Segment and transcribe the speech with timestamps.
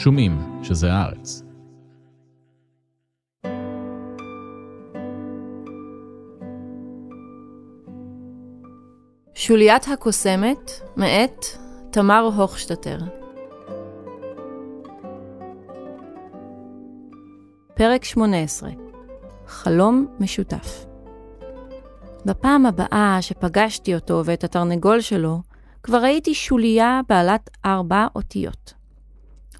[0.00, 1.42] שומעים שזה הארץ.
[9.34, 11.44] שוליית הקוסמת, מאת
[11.90, 12.98] תמר הוכשטטר.
[17.74, 18.70] פרק 18
[19.46, 20.86] חלום משותף
[22.24, 25.40] בפעם הבאה שפגשתי אותו ואת התרנגול שלו,
[25.82, 28.79] כבר ראיתי שוליה בעלת ארבע אותיות.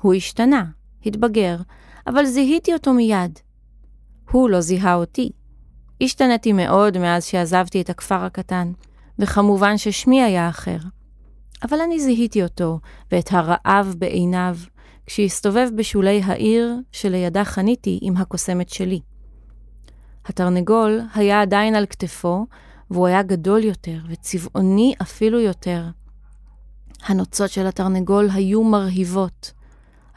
[0.01, 0.65] הוא השתנה,
[1.07, 1.57] התבגר,
[2.07, 3.39] אבל זיהיתי אותו מיד.
[4.31, 5.31] הוא לא זיהה אותי.
[6.01, 8.73] השתנתי מאוד מאז שעזבתי את הכפר הקטן,
[9.19, 10.79] וכמובן ששמי היה אחר.
[11.63, 12.81] אבל אני זיהיתי אותו,
[13.13, 14.57] ואת הרעב בעיניו,
[15.07, 19.01] כשהסתובב בשולי העיר שלידה חניתי עם הקוסמת שלי.
[20.25, 22.47] התרנגול היה עדיין על כתפו,
[22.91, 25.85] והוא היה גדול יותר וצבעוני אפילו יותר.
[27.07, 29.53] הנוצות של התרנגול היו מרהיבות,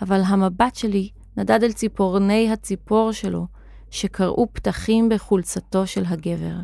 [0.03, 3.47] אבל המבט שלי נדד אל ציפורני הציפור שלו,
[3.91, 6.55] שקראו פתחים בחולצתו של הגבר.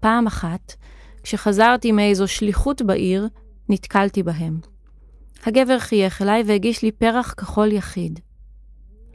[0.00, 0.74] פעם אחת,
[1.22, 3.28] כשחזרתי מאיזו שליחות בעיר,
[3.68, 4.60] נתקלתי בהם.
[5.46, 8.20] הגבר חייך אליי והגיש לי פרח כחול יחיד.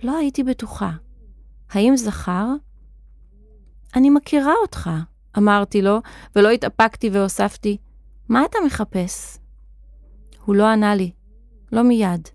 [0.03, 0.91] לא הייתי בטוחה.
[1.69, 2.47] האם זכר?
[3.95, 4.89] אני מכירה אותך,
[5.37, 5.99] אמרתי לו,
[6.35, 7.77] ולא התאפקתי והוספתי,
[8.29, 9.37] מה אתה מחפש?
[10.45, 11.11] הוא לא ענה לי,
[11.71, 12.27] לא מיד.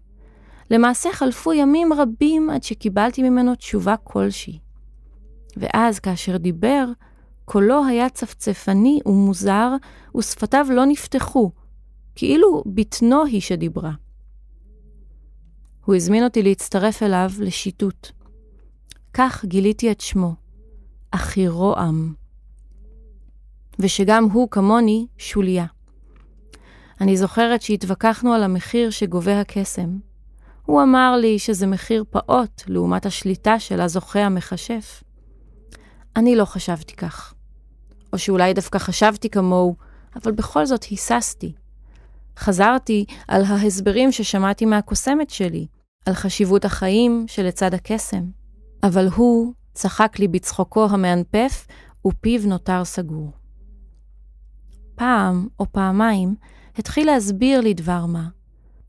[0.71, 4.59] למעשה חלפו ימים רבים עד שקיבלתי ממנו תשובה כלשהי.
[5.57, 6.87] ואז, כאשר דיבר,
[7.45, 9.73] קולו היה צפצפני ומוזר,
[10.17, 11.51] ושפתיו לא נפתחו,
[12.15, 13.93] כאילו בטנו היא שדיברה.
[15.85, 18.09] הוא הזמין אותי להצטרף אליו לשיטוט.
[19.15, 20.35] כך גיליתי את שמו,
[21.11, 22.15] אחירועם.
[23.79, 25.67] ושגם הוא, כמוני, שוליה.
[27.01, 29.99] אני זוכרת שהתווכחנו על המחיר שגובה הקסם.
[30.67, 35.03] הוא אמר לי שזה מחיר פעוט לעומת השליטה של הזוכה המכשף.
[36.17, 37.35] אני לא חשבתי כך.
[38.13, 39.77] או שאולי דווקא חשבתי כמוהו,
[40.17, 41.53] אבל בכל זאת היססתי.
[42.39, 45.67] חזרתי על ההסברים ששמעתי מהקוסמת שלי,
[46.07, 48.25] על חשיבות החיים שלצד הקסם.
[48.83, 51.67] אבל הוא צחק לי בצחוקו המענפף,
[52.07, 53.33] ופיו נותר סגור.
[54.95, 56.35] פעם או פעמיים
[56.79, 58.29] התחיל להסביר לי דבר מה,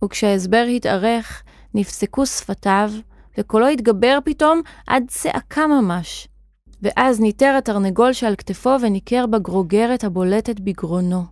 [0.03, 2.91] וכשההסבר התארך, נפסקו שפתיו,
[3.37, 6.27] וקולו התגבר פתאום עד צעקה ממש.
[6.81, 11.23] ואז ניטר התרנגול שעל כתפו וניכר בגרוגרת הבולטת בגרונו.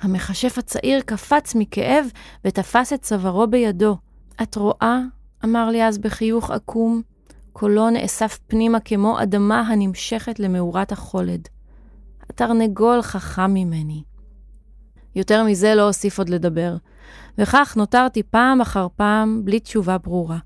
[0.00, 2.06] המכשף הצעיר קפץ מכאב
[2.44, 3.96] ותפס את צווארו בידו.
[4.42, 5.00] את רואה?
[5.44, 7.02] אמר לי אז בחיוך עקום.
[7.52, 11.48] קולו נאסף פנימה כמו אדמה הנמשכת למאורת החולד.
[12.30, 14.02] התרנגול חכם ממני.
[15.18, 16.76] יותר מזה לא אוסיף עוד לדבר,
[17.38, 20.38] וכך נותרתי פעם אחר פעם בלי תשובה ברורה.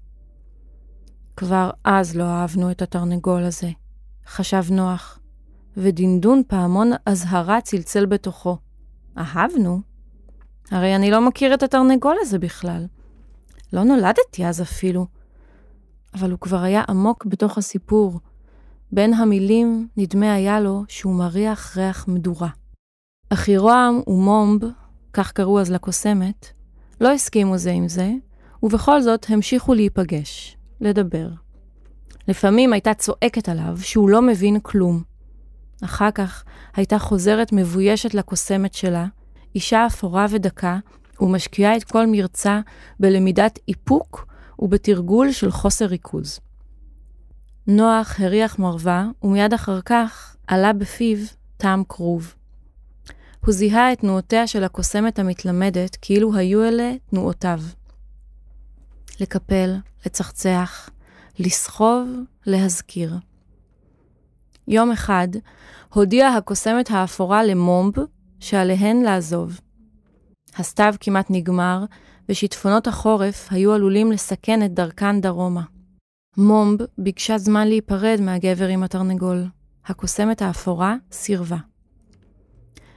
[1.36, 3.70] כבר אז לא אהבנו את התרנגול הזה,
[4.26, 5.18] חשב נוח,
[5.76, 8.56] ודינדון פעמון אזהרה צלצל בתוכו.
[9.18, 9.80] אהבנו?
[10.70, 12.86] הרי אני לא מכיר את התרנגול הזה בכלל.
[13.72, 15.06] לא נולדתי אז אפילו.
[16.14, 18.20] אבל הוא כבר היה עמוק בתוך הסיפור.
[18.92, 22.48] בין המילים נדמה היה לו שהוא מריח ריח מדורה.
[23.32, 24.60] אחירועם ומומב,
[25.12, 26.46] כך קראו אז לקוסמת,
[27.00, 28.12] לא הסכימו זה עם זה,
[28.62, 31.28] ובכל זאת המשיכו להיפגש, לדבר.
[32.28, 35.02] לפעמים הייתה צועקת עליו שהוא לא מבין כלום.
[35.84, 36.44] אחר כך
[36.74, 39.06] הייתה חוזרת מבוישת לקוסמת שלה,
[39.54, 40.78] אישה אפורה ודקה,
[41.20, 42.60] ומשקיעה את כל מרצה
[43.00, 44.26] בלמידת איפוק
[44.58, 46.40] ובתרגול של חוסר ריכוז.
[47.66, 51.18] נוח הריח מרווה, ומיד אחר כך עלה בפיו
[51.56, 52.34] טעם כרוב.
[53.46, 57.60] הוא זיהה את תנועותיה של הקוסמת המתלמדת כאילו היו אלה תנועותיו.
[59.20, 59.74] לקפל,
[60.06, 60.90] לצחצח,
[61.38, 62.08] לסחוב,
[62.46, 63.14] להזכיר.
[64.68, 65.28] יום אחד
[65.94, 67.92] הודיעה הקוסמת האפורה למומב
[68.40, 69.60] שעליהן לעזוב.
[70.56, 71.84] הסתיו כמעט נגמר,
[72.28, 75.62] ושיטפונות החורף היו עלולים לסכן את דרכן דרומה.
[76.36, 79.44] מומב ביקשה זמן להיפרד מהגבר עם התרנגול.
[79.86, 81.71] הקוסמת האפורה סירבה.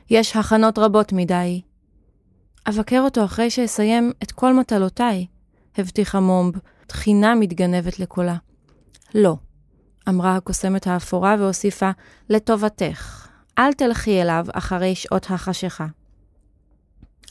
[0.10, 1.62] יש הכנות רבות מדי.
[2.70, 5.26] אבקר אותו אחרי שאסיים את כל מטלותיי,
[5.78, 6.54] הבטיחה מומב,
[6.88, 8.36] תחינה מתגנבת לקולה.
[9.16, 9.36] לא,
[10.10, 11.92] אמרה הקוסמת האפורה והוסיפה,
[12.30, 15.88] לטובתך, אל תלכי אליו אחרי שעות החשיכה.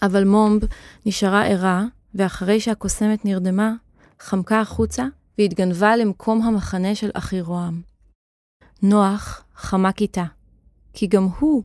[0.03, 0.63] אבל מומב
[1.07, 1.85] נשארה ערה,
[2.15, 3.73] ואחרי שהקוסמת נרדמה,
[4.21, 5.05] חמקה החוצה
[5.39, 7.83] והתגנבה למקום המחנה של אחירועם.
[8.83, 10.25] נוח חמק איתה,
[10.93, 11.63] כי גם הוא,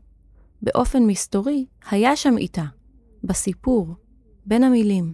[0.61, 2.63] באופן מסתורי, היה שם איתה,
[3.23, 3.95] בסיפור,
[4.45, 5.13] בין המילים.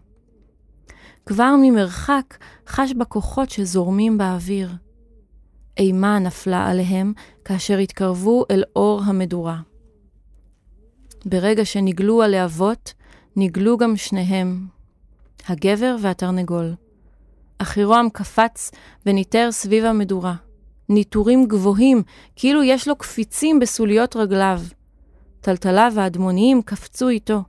[1.25, 2.37] כבר ממרחק
[2.67, 4.69] חש בכוחות שזורמים באוויר.
[5.77, 7.13] אימה נפלה עליהם
[7.45, 9.61] כאשר התקרבו אל אור המדורה.
[11.25, 12.93] ברגע שנגלו הלהבות,
[13.35, 14.67] נגלו גם שניהם,
[15.47, 16.73] הגבר והתרנגול.
[17.57, 18.71] אחירועם קפץ
[19.05, 20.35] וניטר סביב המדורה.
[20.89, 22.03] ניטורים גבוהים,
[22.35, 24.59] כאילו יש לו קפיצים בסוליות רגליו.
[25.45, 27.43] טלטליו האדמוניים קפצו איתו.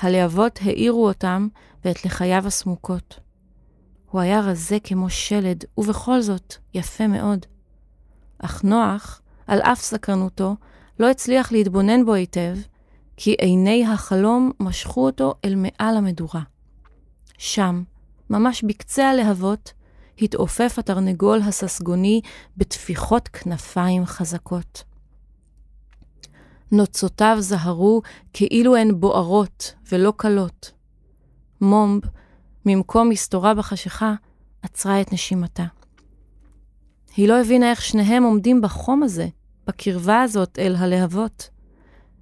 [0.00, 1.48] הלהבות האירו אותם
[1.84, 3.20] ואת לחייו הסמוקות.
[4.10, 7.46] הוא היה רזה כמו שלד, ובכל זאת יפה מאוד.
[8.38, 10.56] אך נוח, על אף סקרנותו,
[11.00, 12.56] לא הצליח להתבונן בו היטב,
[13.16, 16.42] כי עיני החלום משכו אותו אל מעל המדורה.
[17.38, 17.82] שם,
[18.30, 19.72] ממש בקצה הלהבות,
[20.18, 22.20] התעופף התרנגול הססגוני
[22.56, 24.91] בטפיחות כנפיים חזקות.
[26.72, 28.02] נוצותיו זהרו
[28.32, 30.72] כאילו הן בוערות ולא קלות.
[31.60, 32.02] מומב,
[32.66, 34.14] ממקום מסתורה בחשיכה,
[34.62, 35.64] עצרה את נשימתה.
[37.16, 39.28] היא לא הבינה איך שניהם עומדים בחום הזה,
[39.66, 41.50] בקרבה הזאת אל הלהבות.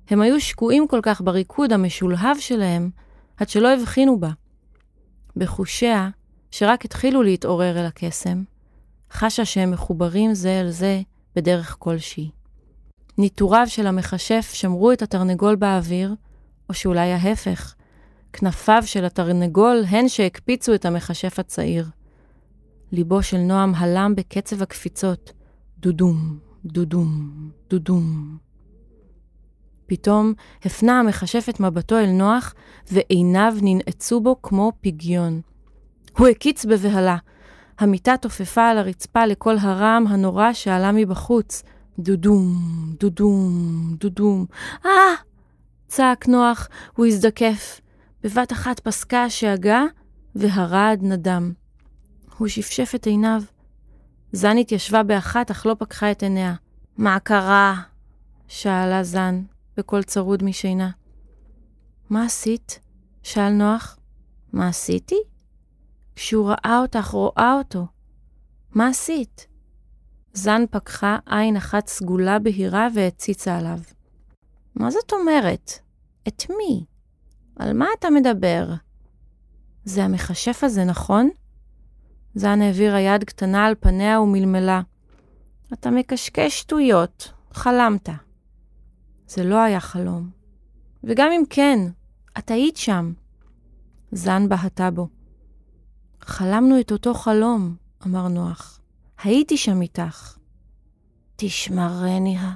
[0.09, 2.91] הם היו שקועים כל כך בריקוד המשולהב שלהם,
[3.37, 4.31] עד שלא הבחינו בה.
[5.37, 6.09] בחושיה,
[6.51, 8.43] שרק התחילו להתעורר אל הקסם,
[9.13, 11.03] חשה שהם מחוברים זה אל זה
[11.37, 12.40] בדרך כלשהי.
[13.19, 16.15] ניטוריו של המכשף שמרו את התרנגול באוויר,
[16.69, 17.75] או שאולי ההפך,
[18.33, 21.87] כנפיו של התרנגול הן שהקפיצו את המכשף הצעיר.
[22.93, 25.33] ליבו של נועם הלם בקצב הקפיצות,
[25.79, 27.31] דודום, דודום,
[27.71, 28.37] דודום.
[29.87, 30.35] פתאום
[30.65, 32.55] הפנה המכשף את מבטו אל נוח,
[32.93, 35.41] ועיניו ננעצו בו כמו פגיון.
[36.19, 37.17] הוא הקיץ בבהלה.
[37.79, 41.63] המיטה תופפה על הרצפה לקול הרעם הנורא שעלה מבחוץ.
[41.99, 42.57] דודום,
[43.01, 44.47] דודום, דודום.
[44.87, 44.91] אה!
[45.87, 47.81] צעק נוח, הוא הזדקף.
[48.23, 49.85] בבת אחת פסקה השאגה,
[50.35, 51.53] והרעד נדם.
[52.39, 53.43] הוא שפשף את עיניו.
[54.33, 56.55] זן התיישבה באחת, אך לא פקחה את עיניה.
[56.97, 57.83] מה קרה?
[58.49, 59.43] שאלה זן,
[59.77, 60.91] בקול צרוד משינה.
[62.11, 62.81] מה עשית?
[63.23, 63.99] שאל נוח.
[64.53, 65.19] מה עשיתי?
[66.17, 67.87] כשהוא ראה אותך, רואה אותו.
[68.75, 69.47] מה עשית?
[70.33, 73.79] זן פקחה עין אחת סגולה בהירה והציצה עליו.
[74.75, 75.73] מה זאת אומרת?
[76.29, 76.85] את מי?
[77.57, 78.75] על מה אתה מדבר?
[79.85, 81.31] זה המכשף הזה, נכון?
[82.35, 84.81] זן העבירה יד קטנה על פניה ומלמלה.
[85.73, 88.09] אתה מקשקש שטויות, חלמת.
[89.27, 90.31] זה לא היה חלום.
[91.05, 91.79] וגם אם כן,
[92.39, 93.13] את היית שם.
[94.13, 95.09] זן בהתה בו.
[96.21, 97.75] חלמנו את אותו חלום,
[98.07, 98.80] אמר נוח.
[99.23, 100.37] הייתי שם איתך.
[101.37, 102.53] תשמרני ה...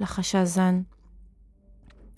[0.00, 0.82] לחשה זן.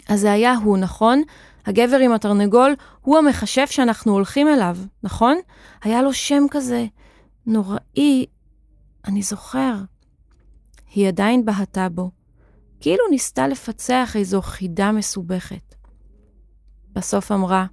[0.08, 1.22] אז זה היה הוא, נכון?
[1.66, 5.36] הגבר עם התרנגול הוא המכשף שאנחנו הולכים אליו, נכון?
[5.82, 6.86] היה לו שם כזה
[7.46, 8.26] נוראי,
[9.04, 9.74] אני זוכר.
[10.94, 12.10] היא עדיין בהתה בו,
[12.80, 15.74] כאילו ניסתה לפצח איזו חידה מסובכת.
[16.92, 17.66] בסוף אמרה,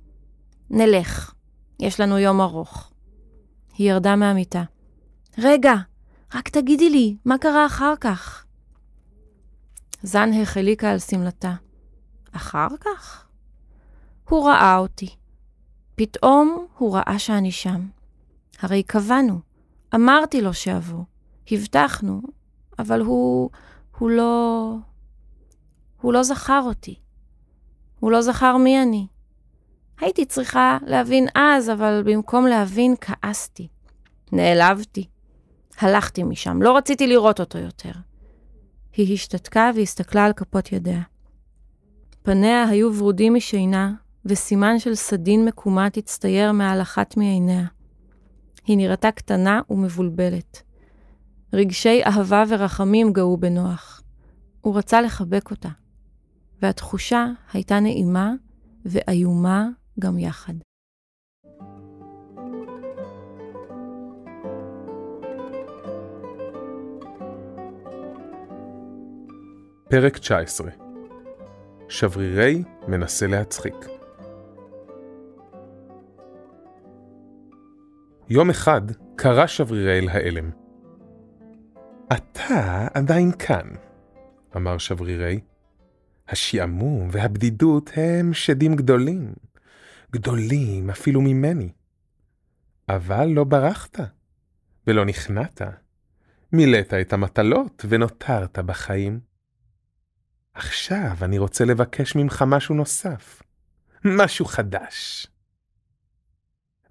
[0.70, 1.34] נלך,
[1.80, 2.92] יש לנו יום ארוך.
[3.78, 4.64] היא ירדה מהמיטה.
[5.42, 5.74] רגע,
[6.36, 8.46] רק תגידי לי, מה קרה אחר כך?
[10.04, 11.54] זן החליקה על שמלתה.
[12.32, 13.28] אחר כך?
[14.30, 15.16] הוא ראה אותי.
[15.96, 17.88] פתאום הוא ראה שאני שם.
[18.60, 19.40] הרי קבענו,
[19.96, 21.04] אמרתי לו שאבוא,
[21.52, 22.22] הבטחנו,
[22.80, 23.50] אבל הוא,
[23.98, 24.76] הוא לא...
[26.02, 26.96] הוא לא זכר אותי.
[28.00, 29.08] הוא לא זכר מי אני.
[30.00, 33.68] הייתי צריכה להבין אז, אבל במקום להבין, כעסתי.
[34.32, 35.08] נעלבתי.
[35.80, 37.92] הלכתי משם, לא רציתי לראות אותו יותר.
[38.94, 41.02] היא השתתקה והסתכלה על כפות ידיה.
[42.24, 43.94] פניה היו ורודים משינה,
[44.26, 47.66] וסימן של סדין מקומט הצטייר מעל אחת מעיניה.
[48.66, 50.62] היא נראתה קטנה ומבולבלת.
[51.54, 54.02] רגשי אהבה ורחמים גאו בנוח.
[54.62, 55.70] הוא רצה לחבק אותה,
[56.62, 58.34] והתחושה הייתה נעימה
[58.86, 59.68] ואיומה
[60.00, 60.54] גם יחד.
[69.90, 70.70] פרק 19
[71.90, 73.76] שברירי מנסה להצחיק
[78.30, 78.82] יום אחד
[79.16, 80.50] קרא שברירי אל האלם.
[82.08, 83.68] אתה עדיין כאן,
[84.56, 85.40] אמר שברירי.
[86.28, 89.34] השעמום והבדידות הם שדים גדולים.
[90.12, 91.70] גדולים אפילו ממני.
[92.90, 94.00] אבל לא ברחת,
[94.88, 95.62] ולא נכנעת.
[96.54, 99.29] מילאת את המטלות ונותרת בחיים.
[100.60, 103.44] עכשיו אני רוצה לבקש ממך משהו נוסף,
[104.06, 105.28] משהו חדש.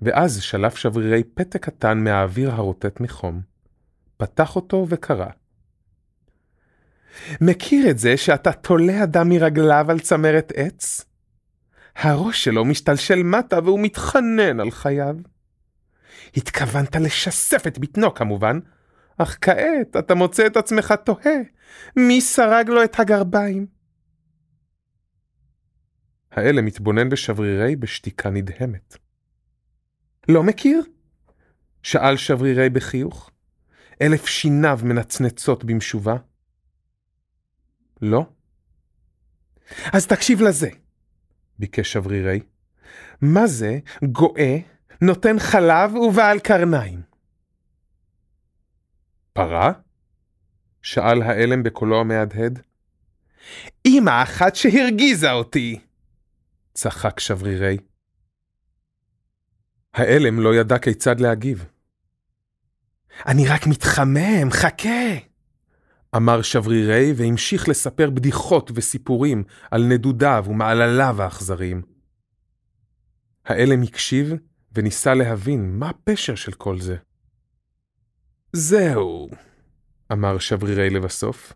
[0.02, 3.40] ואז שלף שברירי פתק קטן מהאוויר הרוטט מחום,
[4.16, 5.26] פתח אותו וקרא.
[7.40, 11.04] מכיר את זה שאתה תולה אדם מרגליו על צמרת עץ?
[11.96, 15.16] הראש שלו משתלשל מטה והוא מתחנן על חייו.
[16.36, 18.58] התכוונת לשסף את בטנו כמובן,
[19.18, 21.36] אך כעת אתה מוצא את עצמך תוהה,
[21.96, 23.66] מי סרג לו את הגרביים?
[26.30, 28.96] האלה מתבונן בשברירי בשתיקה נדהמת.
[30.28, 30.82] לא מכיר?
[31.82, 33.30] שאל שברירי בחיוך.
[34.02, 36.16] אלף שיניו מנצנצות במשובה.
[38.02, 38.26] לא?
[39.92, 40.68] אז תקשיב לזה,
[41.58, 42.40] ביקש שברירי.
[43.20, 44.56] מה זה גואה,
[45.00, 47.07] נותן חלב ובעל קרניים?
[49.38, 49.72] פרה?
[50.82, 52.62] שאל האלם בקולו המהדהד.
[53.86, 55.80] אמא אחת שהרגיזה אותי!
[56.74, 57.76] צחק שברירי.
[59.94, 61.64] האלם לא ידע כיצד להגיב.
[63.26, 65.16] אני רק מתחמם, חכה!
[66.16, 71.82] אמר שברירי והמשיך לספר בדיחות וסיפורים על נדודיו ומעלליו האכזריים.
[73.44, 74.32] האלם הקשיב
[74.72, 76.96] וניסה להבין מה הפשר של כל זה.
[78.52, 79.28] זהו,
[80.12, 81.52] אמר שברירי לבסוף.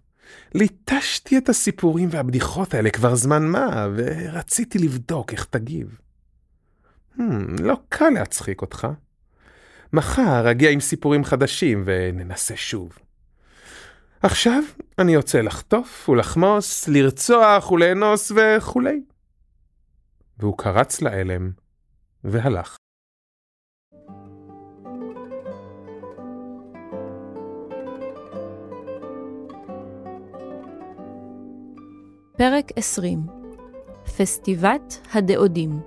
[0.54, 5.98] ליטשתי את הסיפורים והבדיחות האלה כבר זמן מה, ורציתי לבדוק איך תגיב.
[7.16, 7.22] Hmm,
[7.62, 8.88] לא קל להצחיק אותך.
[9.92, 12.98] מחר אגיע עם סיפורים חדשים וננסה שוב.
[14.22, 14.62] עכשיו
[14.98, 19.02] אני יוצא לחטוף ולחמוס, לרצוח ולאנוס וכולי.
[20.38, 21.50] והוא קרץ לאלם
[22.24, 22.76] והלך.
[32.36, 33.26] פרק 20
[34.16, 35.80] פסטיבת הדאודים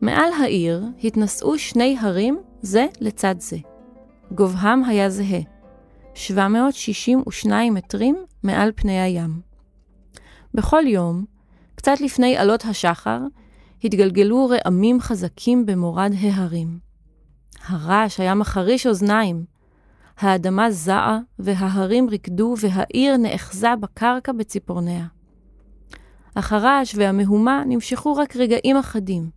[0.00, 3.56] מעל העיר התנשאו שני הרים זה לצד זה.
[4.34, 5.40] גובהם היה זהה,
[6.14, 9.40] 762 מטרים מעל פני הים.
[10.54, 11.24] בכל יום,
[11.74, 13.20] קצת לפני עלות השחר,
[13.84, 16.78] התגלגלו רעמים חזקים במורד ההרים.
[17.66, 19.51] הרעש היה מחריש אוזניים,
[20.22, 25.06] האדמה זעה, וההרים ריקדו, והעיר נאחזה בקרקע בציפורניה.
[26.34, 29.30] אך הרעש והמהומה נמשכו רק רגעים אחדים,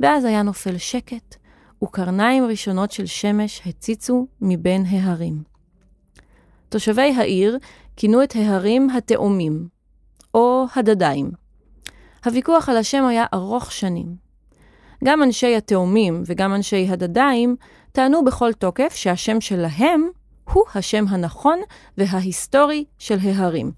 [0.00, 1.36] ואז היה נופל שקט,
[1.84, 5.42] וקרניים ראשונות של שמש הציצו מבין ההרים.
[6.68, 7.58] תושבי העיר
[7.96, 9.68] כינו את ההרים התאומים,
[10.34, 11.30] או הדדיים.
[12.24, 14.23] הוויכוח על השם היה ארוך שנים.
[15.04, 17.56] גם אנשי התאומים וגם אנשי הדדיים
[17.92, 20.08] טענו בכל תוקף שהשם שלהם
[20.52, 21.58] הוא השם הנכון
[21.98, 23.72] וההיסטורי של ההרים.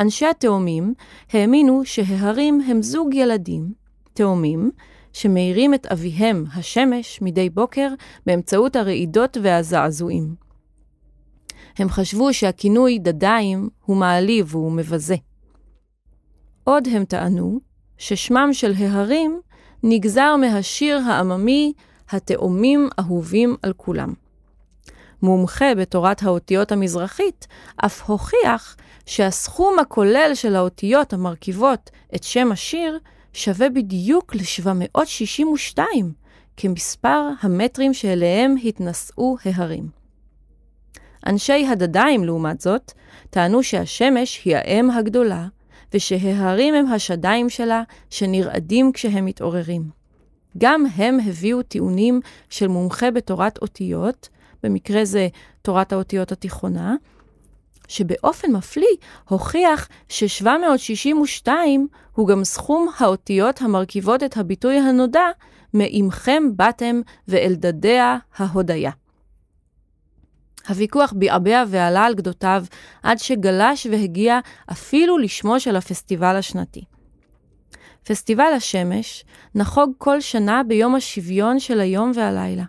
[0.00, 0.94] אנשי התאומים
[1.32, 3.72] האמינו שההרים הם זוג ילדים,
[4.12, 4.70] תאומים,
[5.12, 7.88] שמאירים את אביהם, השמש, מדי בוקר
[8.26, 10.34] באמצעות הרעידות והזעזועים.
[11.78, 15.16] הם חשבו שהכינוי דדיים הוא מעליב ומבזה.
[16.64, 17.60] עוד הם טענו
[17.98, 19.40] ששמם של ההרים
[19.82, 21.72] נגזר מהשיר העממי
[22.10, 24.12] התאומים אהובים על כולם.
[25.22, 27.46] מומחה בתורת האותיות המזרחית
[27.84, 32.98] אף הוכיח שהסכום הכולל של האותיות המרכיבות את שם השיר
[33.32, 35.78] שווה בדיוק ל-762,
[36.56, 39.88] כמספר המטרים שאליהם התנשאו ההרים.
[41.26, 42.92] אנשי הדדיים, לעומת זאת,
[43.30, 45.46] טענו שהשמש היא האם הגדולה,
[45.94, 49.82] ושההרים הם השדיים שלה שנרעדים כשהם מתעוררים.
[50.58, 54.28] גם הם הביאו טיעונים של מומחה בתורת אותיות,
[54.62, 55.28] במקרה זה
[55.62, 56.94] תורת האותיות התיכונה,
[57.88, 58.96] שבאופן מפליא
[59.28, 61.48] הוכיח ש-762
[62.14, 65.26] הוא גם סכום האותיות המרכיבות את הביטוי הנודע
[65.74, 68.90] מעמכם באתם ואלדדיה ההודיה.
[70.68, 72.64] הוויכוח ביעבע ועלה על גדותיו
[73.02, 74.38] עד שגלש והגיע
[74.72, 76.84] אפילו לשמו של הפסטיבל השנתי.
[78.04, 82.64] פסטיבל השמש נחוג כל שנה ביום השוויון של היום והלילה.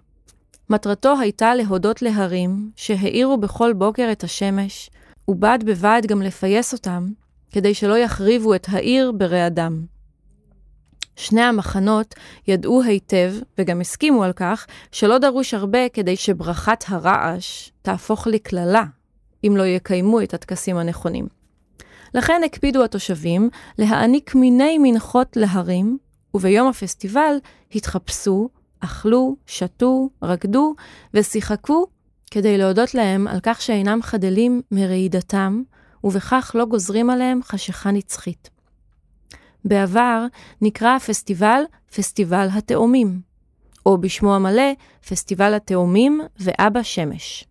[0.69, 4.89] מטרתו הייתה להודות להרים שהאירו בכל בוקר את השמש,
[5.27, 7.07] ובד בבד גם לפייס אותם,
[7.51, 9.85] כדי שלא יחריבו את העיר ברעדם.
[11.19, 12.15] שני המחנות
[12.47, 18.83] ידעו היטב, וגם הסכימו על כך, שלא דרוש הרבה כדי שברכת הרעש תהפוך לקללה,
[19.47, 21.27] אם לא יקיימו את הטקסים הנכונים.
[22.13, 25.97] לכן הקפידו התושבים להעניק מיני מנחות להרים,
[26.33, 27.35] וביום הפסטיבל
[27.75, 28.49] התחפשו,
[28.79, 30.75] אכלו, שתו, רקדו
[31.13, 31.85] ושיחקו
[32.31, 35.61] כדי להודות להם על כך שאינם חדלים מרעידתם,
[36.03, 38.58] ובכך לא גוזרים עליהם חשיכה נצחית.
[39.65, 40.25] בעבר
[40.61, 41.61] נקרא הפסטיבל
[41.95, 43.21] פסטיבל התאומים,
[43.85, 44.71] או בשמו המלא
[45.09, 47.45] פסטיבל התאומים ואבא שמש.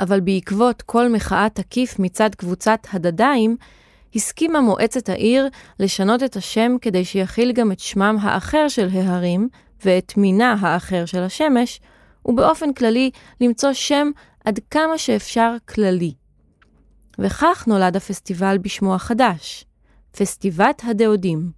[0.00, 3.56] אבל בעקבות כל מחאה תקיף מצד קבוצת הדדיים,
[4.14, 5.48] הסכימה מועצת העיר
[5.80, 9.48] לשנות את השם כדי שיכיל גם את שמם האחר של ההרים
[9.84, 11.80] ואת מינה האחר של השמש,
[12.24, 13.10] ובאופן כללי
[13.40, 14.10] למצוא שם
[14.44, 16.12] עד כמה שאפשר כללי.
[17.18, 19.64] וכך נולד הפסטיבל בשמו החדש,
[20.18, 21.50] פסטיבת הדאודים,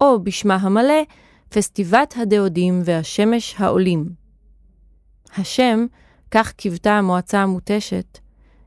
[0.00, 1.02] או בשמה המלא,
[1.48, 4.08] פסטיבת הדאודים והשמש העולים.
[5.36, 5.86] השם,
[6.30, 8.18] כך קיוותה המועצה המותשת,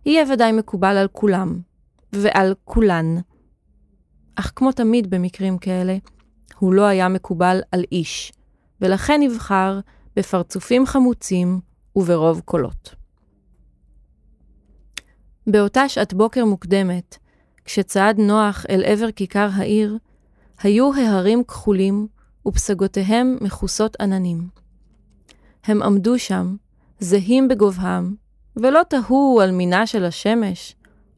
[0.06, 1.60] יהיה ודאי מקובל על כולם,
[2.14, 3.06] ועל כולן.
[4.36, 5.98] אך כמו תמיד במקרים כאלה,
[6.58, 8.32] הוא לא היה מקובל על איש,
[8.82, 9.80] ולכן נבחר
[10.16, 11.60] בפרצופים חמוצים
[11.96, 12.96] וברוב קולות.
[15.48, 17.18] באותה שעת בוקר מוקדמת,
[17.66, 19.98] כשצעד נוח אל עבר כיכר העיר,
[20.64, 22.08] היו ההרים כחולים
[22.46, 24.48] ופסגותיהם מכוסות עננים.
[25.64, 26.56] הם עמדו שם,
[27.00, 28.16] זהים בגובהם,
[28.56, 30.76] ולא תהו על מינה של השמש,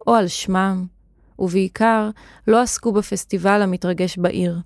[0.08, 0.86] או על שמם,
[1.40, 2.10] ובעיקר
[2.48, 4.60] לא עסקו בפסטיבל המתרגש בעיר.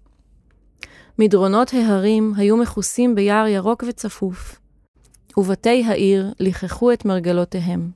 [1.20, 4.60] מדרונות ההרים היו מכוסים ביער ירוק וצפוף,
[5.38, 7.92] ובתי העיר ליחכו את מרגלותיהם.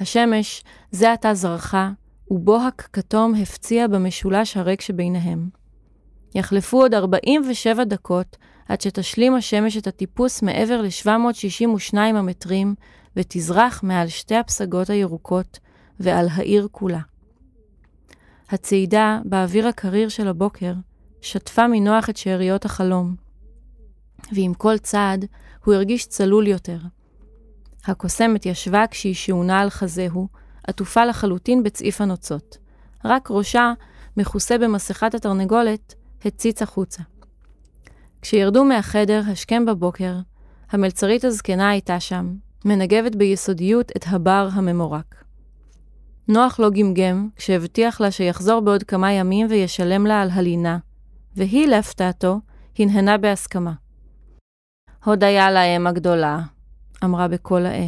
[0.00, 1.90] השמש זה עתה זרחה,
[2.30, 5.48] ובוהק כתום הפציע במשולש הריק שביניהם.
[6.34, 8.36] יחלפו עוד 47 דקות
[8.68, 12.74] עד שתשלים השמש את הטיפוס מעבר ל-762 המטרים,
[13.16, 15.58] ותזרח מעל שתי הפסגות הירוקות
[16.00, 17.00] ועל העיר כולה.
[18.50, 20.72] הצעידה באוויר הקריר של הבוקר
[21.20, 23.14] שטפה מנוח את שאריות החלום,
[24.32, 25.24] ועם כל צעד
[25.64, 26.78] הוא הרגיש צלול יותר.
[27.84, 30.28] הקוסמת ישבה כשהיא שעונה על חזהו,
[30.66, 32.58] עטופה לחלוטין בצעיף הנוצות.
[33.04, 33.72] רק ראשה,
[34.16, 35.94] מכוסה במסכת התרנגולת,
[36.24, 37.02] הציץ החוצה.
[38.22, 40.14] כשירדו מהחדר השכם בבוקר,
[40.70, 45.24] המלצרית הזקנה הייתה שם, מנגבת ביסודיות את הבר הממורק.
[46.28, 50.78] נוח לא גמגם כשהבטיח לה שיחזור בעוד כמה ימים וישלם לה על הלינה,
[51.36, 52.40] והיא, להפתעתו,
[52.78, 53.72] הנהנה בהסכמה.
[55.04, 56.40] הודיה לאם הגדולה,
[57.04, 57.86] אמרה בקול האה.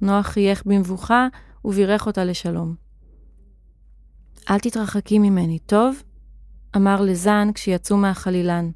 [0.00, 1.28] נוח חייך במבוכה
[1.68, 2.74] ובירך אותה לשלום.
[4.50, 6.02] אל תתרחקי ממני, טוב?
[6.76, 8.70] אמר לזן כשיצאו מהחלילן,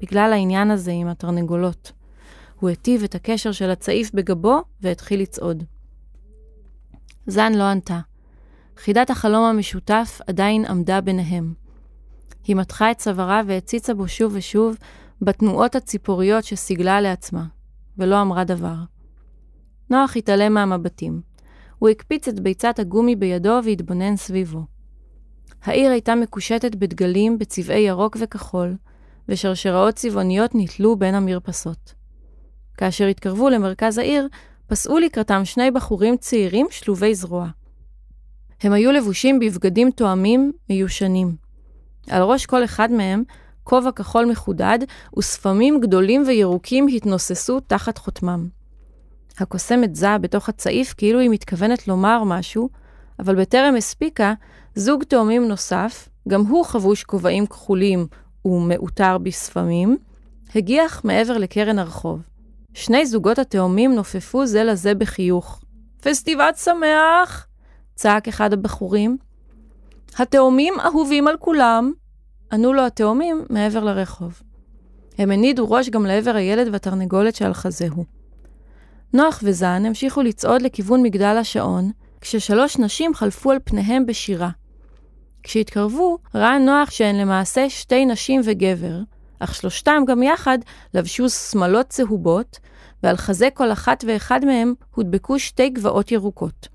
[0.00, 1.92] בגלל העניין הזה עם התרנגולות.
[2.60, 5.64] הוא היטיב את הקשר של הצעיף בגבו והתחיל לצעוד.
[7.26, 8.00] זן לא ענתה.
[8.76, 11.54] חידת החלום המשותף עדיין עמדה ביניהם.
[12.44, 14.76] היא מתחה את צווארה והציצה בו שוב ושוב
[15.22, 17.44] בתנועות הציפוריות שסיגלה לעצמה,
[17.98, 18.76] ולא אמרה דבר.
[19.90, 21.31] נוח התעלם מהמבטים.
[21.82, 24.60] הוא הקפיץ את ביצת הגומי בידו והתבונן סביבו.
[25.64, 28.76] העיר הייתה מקושטת בדגלים בצבעי ירוק וכחול,
[29.28, 31.94] ושרשראות צבעוניות נתלו בין המרפסות.
[32.76, 34.28] כאשר התקרבו למרכז העיר,
[34.66, 37.48] פסעו לקראתם שני בחורים צעירים שלובי זרוע.
[38.60, 41.36] הם היו לבושים בבגדים תואמים מיושנים.
[42.10, 43.22] על ראש כל אחד מהם,
[43.64, 44.78] כובע כחול מחודד,
[45.18, 48.61] ושפמים גדולים וירוקים התנוססו תחת חותמם.
[49.38, 52.68] הקוסמת זעה בתוך הצעיף כאילו היא מתכוונת לומר משהו,
[53.18, 54.34] אבל בטרם הספיקה,
[54.74, 58.06] זוג תאומים נוסף, גם הוא חבוש כובעים כחולים
[58.44, 59.96] ומעוטר בשפמים,
[60.54, 62.22] הגיח מעבר לקרן הרחוב.
[62.74, 65.60] שני זוגות התאומים נופפו זה לזה בחיוך.
[66.00, 67.46] פסטיבט שמח!
[67.94, 69.16] צעק אחד הבחורים.
[70.18, 71.92] התאומים אהובים על כולם,
[72.52, 74.42] ענו לו התאומים מעבר לרחוב.
[75.18, 78.04] הם הנידו ראש גם לעבר הילד והתרנגולת שעל חזהו.
[79.14, 84.50] נוח וזן המשיכו לצעוד לכיוון מגדל השעון, כששלוש נשים חלפו על פניהם בשירה.
[85.42, 89.00] כשהתקרבו, ראה נוח שהן למעשה שתי נשים וגבר,
[89.38, 90.58] אך שלושתם גם יחד
[90.94, 92.58] לבשו שמלות צהובות,
[93.02, 96.68] ועל חזה כל אחת ואחד מהם הודבקו שתי גבעות ירוקות.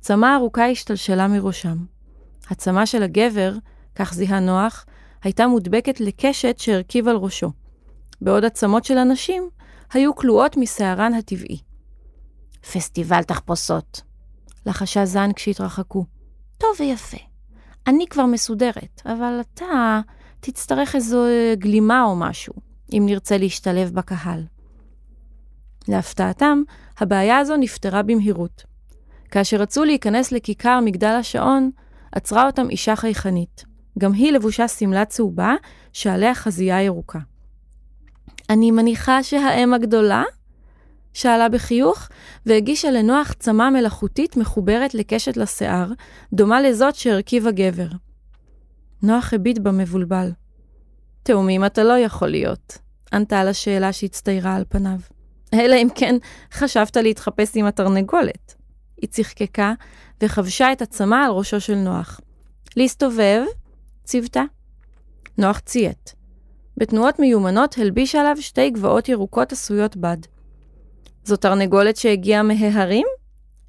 [0.00, 1.76] צמא ארוכה השתלשלה מראשם.
[2.50, 3.52] הצמא של הגבר,
[3.94, 4.86] כך זיהה נוח,
[5.22, 7.50] הייתה מודבקת לקשת שהרכיב על ראשו,
[8.20, 9.48] בעוד הצמות של הנשים
[9.92, 11.60] היו כלואות משערן הטבעי.
[12.72, 14.02] פסטיבל תחפושות,
[14.66, 16.04] לחשה זן כשהתרחקו.
[16.58, 17.16] טוב ויפה.
[17.86, 20.00] אני כבר מסודרת, אבל אתה
[20.40, 21.24] תצטרך איזו
[21.54, 22.54] גלימה או משהו,
[22.92, 24.44] אם נרצה להשתלב בקהל.
[25.88, 26.62] להפתעתם,
[26.98, 28.64] הבעיה הזו נפתרה במהירות.
[29.30, 31.70] כאשר רצו להיכנס לכיכר מגדל השעון,
[32.12, 33.64] עצרה אותם אישה חייכנית.
[33.98, 35.54] גם היא לבושה שמלה צהובה,
[35.92, 37.18] שעליה חזייה ירוקה.
[38.50, 40.22] אני מניחה שהאם הגדולה?
[41.12, 42.08] שאלה בחיוך,
[42.46, 45.92] והגישה לנוח צמא מלאכותית מחוברת לקשת לשיער,
[46.32, 47.88] דומה לזאת שהרכיב הגבר.
[49.02, 50.30] נוח הביט במבולבל.
[51.22, 52.78] תאומים אתה לא יכול להיות,
[53.12, 54.98] ענתה על השאלה שהצטיירה על פניו.
[55.54, 56.14] אלא אם כן
[56.52, 58.54] חשבת להתחפש עם התרנגולת.
[59.02, 59.72] היא צחקקה
[60.22, 62.20] וחבשה את הצמא על ראשו של נוח.
[62.76, 63.42] להסתובב?
[64.04, 64.42] ציוותה.
[65.38, 66.19] נוח ציית.
[66.80, 70.16] בתנועות מיומנות הלביש עליו שתי גבעות ירוקות עשויות בד.
[71.24, 73.06] זו תרנגולת שהגיעה מההרים?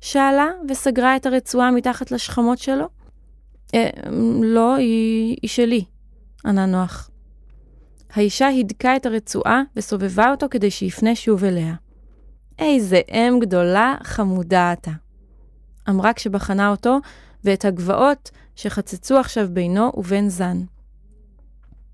[0.01, 2.85] שאלה וסגרה את הרצועה מתחת לשכמות שלו.
[3.73, 3.89] אה,
[4.41, 5.83] לא, היא, היא שלי,
[6.45, 7.09] ענה נוח.
[8.13, 11.73] האישה הידקה את הרצועה וסובבה אותו כדי שיפנה שוב אליה.
[12.59, 14.91] איזה אם גדולה, חמודה אתה.
[15.89, 16.97] אמרה כשבחנה אותו
[17.43, 20.57] ואת הגבעות שחצצו עכשיו בינו ובין זן.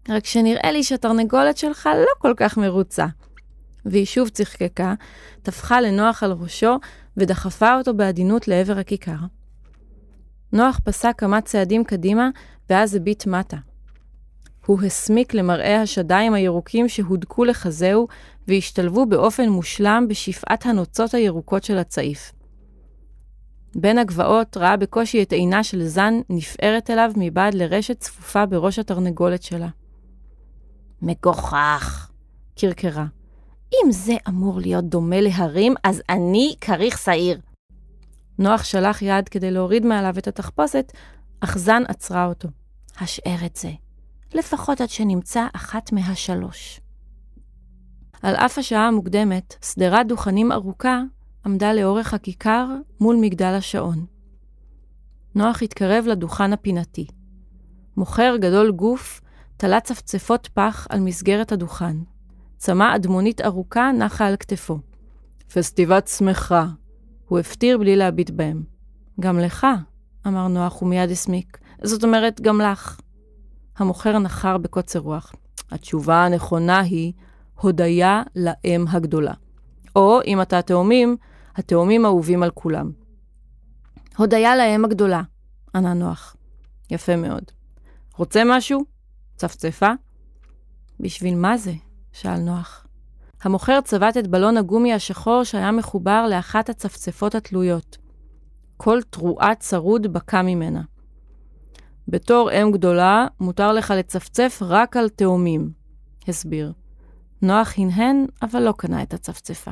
[0.09, 3.05] רק שנראה לי שהתרנגולת שלך לא כל כך מרוצה.
[3.85, 4.93] והיא שוב צחקקה,
[5.41, 6.77] טפחה לנוח על ראשו
[7.17, 9.17] ודחפה אותו בעדינות לעבר הכיכר.
[10.53, 12.29] נוח פסק כמה צעדים קדימה,
[12.69, 13.57] ואז הביט מטה.
[14.65, 18.07] הוא הסמיק למראה השדיים הירוקים שהודקו לחזהו
[18.47, 22.31] והשתלבו באופן מושלם בשפעת הנוצות הירוקות של הצעיף.
[23.75, 29.43] בין הגבעות ראה בקושי את עינה של זן נפערת אליו מבעד לרשת צפופה בראש התרנגולת
[29.43, 29.67] שלה.
[31.01, 32.11] מגוחך,
[32.59, 33.05] קרקרה.
[33.73, 37.39] אם זה אמור להיות דומה להרים, אז אני כריך שעיר.
[38.39, 40.91] נוח שלח יד כדי להוריד מעליו את התחפושת,
[41.39, 42.49] אך זן עצרה אותו.
[42.99, 43.71] השאר את זה,
[44.33, 46.81] לפחות עד שנמצא אחת מהשלוש.
[48.21, 51.01] על אף השעה המוקדמת, שדרת דוכנים ארוכה
[51.45, 52.67] עמדה לאורך הכיכר
[52.99, 54.05] מול מגדל השעון.
[55.35, 57.07] נוח התקרב לדוכן הפינתי.
[57.97, 59.21] מוכר גדול גוף
[59.57, 61.97] תלה צפצפות פח על מסגרת הדוכן.
[62.57, 64.79] צמא אדמונית ארוכה נחה על כתפו.
[65.53, 66.65] פסטיבת שמחה,
[67.27, 68.63] הוא הפטיר בלי להביט בהם.
[69.19, 69.67] גם לך,
[70.27, 71.57] אמר נוח ומיד הסמיק.
[71.83, 72.99] זאת אומרת, גם לך.
[73.77, 75.33] המוכר נחר בקוצר רוח.
[75.71, 77.13] התשובה הנכונה היא
[77.61, 79.33] הודיה לאם הגדולה.
[79.95, 81.17] או, אם אתה תאומים,
[81.55, 82.91] התאומים אהובים על כולם.
[84.17, 85.21] הודיה לאם הגדולה,
[85.75, 86.35] ענה נוח.
[86.91, 87.43] יפה מאוד.
[88.15, 88.96] רוצה משהו?
[89.37, 89.91] צפצפה?
[90.99, 91.73] בשביל מה זה?
[92.11, 92.87] שאל נוח.
[93.43, 97.97] המוכר צבט את בלון הגומי השחור שהיה מחובר לאחת הצפצפות התלויות.
[98.77, 100.81] כל תרועה צרוד בקע ממנה.
[102.07, 105.71] בתור אם גדולה, מותר לך לצפצף רק על תאומים,
[106.27, 106.73] הסביר.
[107.41, 109.71] נוח הנהן, אבל לא קנה את הצפצפה.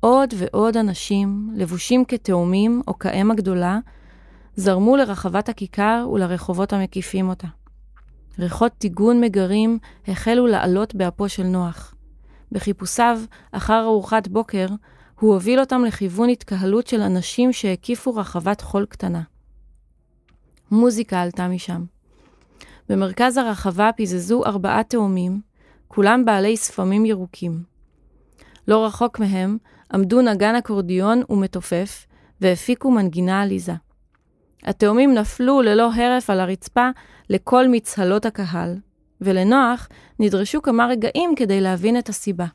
[0.00, 3.78] עוד ועוד אנשים, לבושים כתאומים או כאם הגדולה,
[4.56, 7.48] זרמו לרחבת הכיכר ולרחובות המקיפים אותה.
[8.38, 11.94] ריחות טיגון מגרים החלו לעלות באפו של נוח.
[12.52, 13.20] בחיפושיו
[13.52, 14.66] אחר ארוחת בוקר,
[15.20, 19.22] הוא הוביל אותם לכיוון התקהלות של אנשים שהקיפו רחבת חול קטנה.
[20.70, 21.84] מוזיקה עלתה משם.
[22.88, 25.40] במרכז הרחבה פיזזו ארבעה תאומים,
[25.88, 27.62] כולם בעלי שפמים ירוקים.
[28.68, 29.58] לא רחוק מהם
[29.92, 32.06] עמדו נגן אקורדיון ומתופף,
[32.40, 33.72] והפיקו מנגינה עליזה.
[34.66, 36.88] התאומים נפלו ללא הרף על הרצפה
[37.30, 38.76] לכל מצהלות הקהל,
[39.20, 42.46] ולנוח נדרשו כמה רגעים כדי להבין את הסיבה.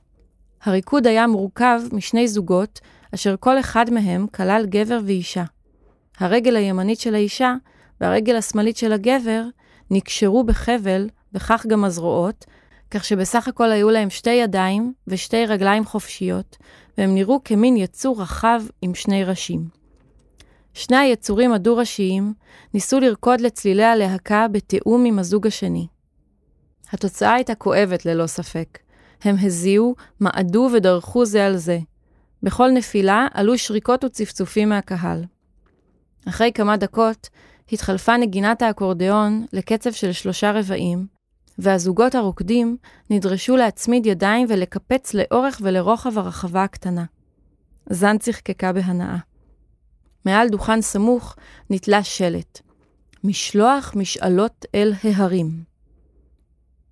[0.64, 2.80] הריקוד היה מורכב משני זוגות,
[3.16, 5.44] אשר כל אחד מהם כלל גבר ואישה.
[6.20, 7.56] הרגל הימנית של האישה
[8.02, 9.44] והרגל השמאלית של הגבר
[9.92, 12.46] נקשרו בחבל, וכך גם הזרועות,
[12.92, 16.58] כך שבסך הכל היו להם שתי ידיים ושתי רגליים חופשיות,
[16.98, 19.81] והם נראו כמין יצור רחב עם שני ראשים.
[20.74, 22.34] שני היצורים הדו-ראשיים
[22.74, 25.88] ניסו לרקוד לצלילי הלהקה בתיאום עם הזוג השני.
[26.92, 28.80] התוצאה הייתה כואבת ללא ספק.
[29.24, 31.80] הם הזיעו, מעדו ודרכו זה על זה.
[32.44, 35.24] בכל נפילה עלו שריקות וצפצופים מהקהל.
[36.30, 37.30] אחרי כמה דקות
[37.72, 41.08] התחלפה נגינת האקורדיאון לקצב של שלושה רבעים,
[41.58, 42.78] והזוגות הרוקדים
[43.10, 47.06] נדרשו להצמיד ידיים ולקפץ לאורך ולרוחב הרחבה הקטנה.
[47.90, 49.18] זן צחקקה בהנאה.
[50.26, 51.36] מעל דוכן סמוך
[51.70, 52.62] נתלה שלט:
[53.24, 55.64] משלוח משאלות אל ההרים.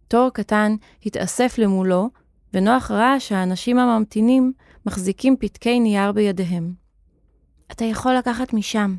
[0.07, 2.09] תור קטן התאסף למולו,
[2.53, 4.53] ונוח ראה שהאנשים הממתינים
[4.85, 6.73] מחזיקים פתקי נייר בידיהם.
[7.71, 8.95] אתה יכול לקחת משם,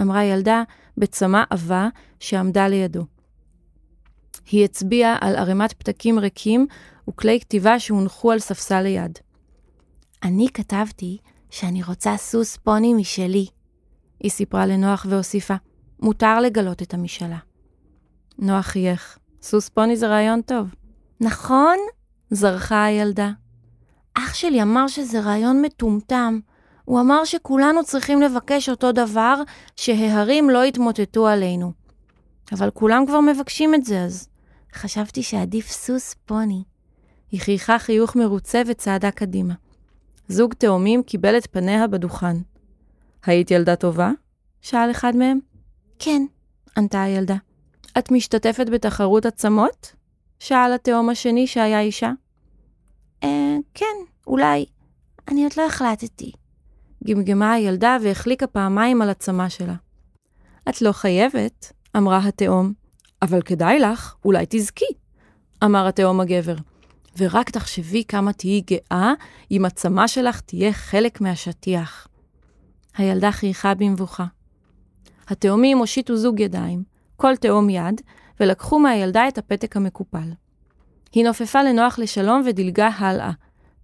[0.00, 0.62] אמרה ילדה
[0.96, 1.88] בצמא עבה
[2.20, 3.04] שעמדה לידו.
[4.50, 6.66] היא הצביעה על ערימת פתקים ריקים
[7.08, 9.18] וכלי כתיבה שהונחו על ספסל ליד.
[10.22, 11.18] אני כתבתי
[11.50, 13.46] שאני רוצה סוס פוני משלי.
[14.20, 15.54] היא סיפרה לנוח והוסיפה,
[16.02, 17.38] מותר לגלות את המשאלה.
[18.38, 20.74] נוח חייך, סוס פוני זה רעיון טוב.
[21.20, 21.76] נכון?
[22.30, 23.30] זרחה הילדה.
[24.14, 26.40] אח שלי אמר שזה רעיון מטומטם.
[26.84, 29.42] הוא אמר שכולנו צריכים לבקש אותו דבר,
[29.76, 31.72] שההרים לא יתמוטטו עלינו.
[32.52, 34.28] אבל כולם כבר מבקשים את זה, אז
[34.74, 36.62] חשבתי שעדיף סוס פוני.
[37.30, 39.54] היא חייכה חיוך מרוצה וצעדה קדימה.
[40.30, 42.36] זוג תאומים קיבל את פניה בדוכן.
[43.26, 44.10] היית ילדה טובה?
[44.60, 45.38] שאל אחד מהם.
[45.98, 46.22] כן,
[46.78, 47.36] ענתה הילדה.
[47.98, 49.94] את משתתפת בתחרות עצמות?
[50.38, 52.12] שאל התאום השני שהיה אישה.
[53.24, 54.66] אה, כן, אולי.
[55.28, 56.32] אני עוד לא החלטתי.
[57.04, 59.74] גמגמה הילדה והחליקה פעמיים על הצמה שלה.
[60.68, 62.72] את לא חייבת, אמרה התאום.
[63.22, 64.94] אבל כדאי לך, אולי תזכי,
[65.64, 66.56] אמר התאום הגבר.
[67.18, 69.12] ורק תחשבי כמה תהיי גאה
[69.50, 72.08] אם הצמה שלך תהיה חלק מהשטיח.
[72.96, 74.24] הילדה חייכה במבוכה.
[75.28, 76.82] התאומים הושיטו זוג ידיים,
[77.16, 78.00] כל תאום יד,
[78.40, 80.32] ולקחו מהילדה את הפתק המקופל.
[81.12, 83.30] היא נופפה לנוח לשלום ודילגה הלאה,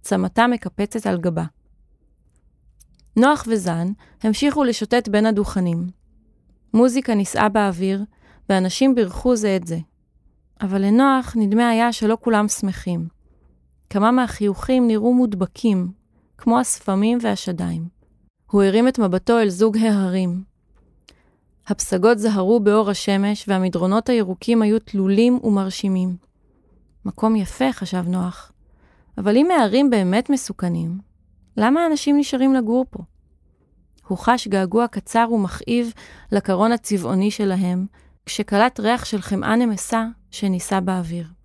[0.01, 1.43] צמתה מקפצת על גבה.
[3.15, 3.87] נוח וזן
[4.23, 5.87] המשיכו לשוטט בין הדוכנים.
[6.73, 8.03] מוזיקה נישאה באוויר,
[8.49, 9.77] ואנשים בירכו זה את זה.
[10.61, 13.16] אבל לנוח נדמה היה שלא כולם שמחים.
[13.89, 15.91] כמה מהחיוכים נראו מודבקים,
[16.37, 17.87] כמו השפמים והשדיים.
[18.51, 20.43] הוא הרים את מבטו אל זוג ההרים.
[21.67, 26.15] הפסגות זהרו באור השמש, והמדרונות הירוקים היו תלולים ומרשימים.
[27.05, 28.51] מקום יפה, חשב נוח.
[29.17, 30.97] אבל אם ההרים באמת מסוכנים,
[31.57, 33.03] למה האנשים נשארים לגור פה?
[34.07, 35.93] הוא חש געגוע קצר ומכאיב
[36.31, 37.85] לקרון הצבעוני שלהם,
[38.25, 41.36] כשקלט ריח של חמאה נמסה שנישא באוויר.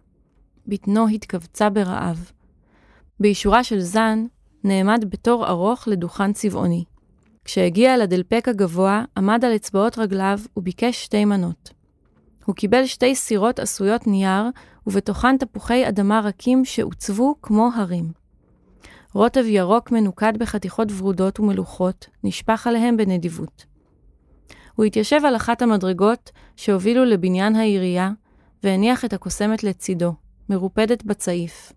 [0.66, 2.31] בטנו התכווצה ברעב.
[3.20, 4.27] באישורה של זן,
[4.64, 6.85] נעמד בתור ארוך לדוכן צבעוני.
[7.44, 11.70] כשהגיע אל הדלפק הגבוה, עמד על אצבעות רגליו וביקש שתי מנות.
[12.44, 14.44] הוא קיבל שתי סירות עשויות נייר,
[14.87, 18.12] ובתוכן תפוחי אדמה רכים שעוצבו כמו הרים.
[19.14, 23.64] רוטב ירוק מנוקד בחתיכות ורודות ומלוכות, נשפך עליהם בנדיבות.
[24.75, 28.11] הוא התיישב על אחת המדרגות שהובילו לבניין העירייה,
[28.62, 30.12] והניח את הקוסמת לצידו,
[30.53, 31.73] מרופדת בצעיף.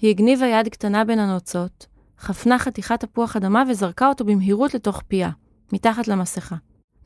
[0.00, 1.86] היא הגניבה יד קטנה בין הנוצות,
[2.18, 5.30] חפנה חתיכת תפוח אדמה וזרקה אותו במהירות לתוך פיה,
[5.72, 6.56] מתחת למסכה.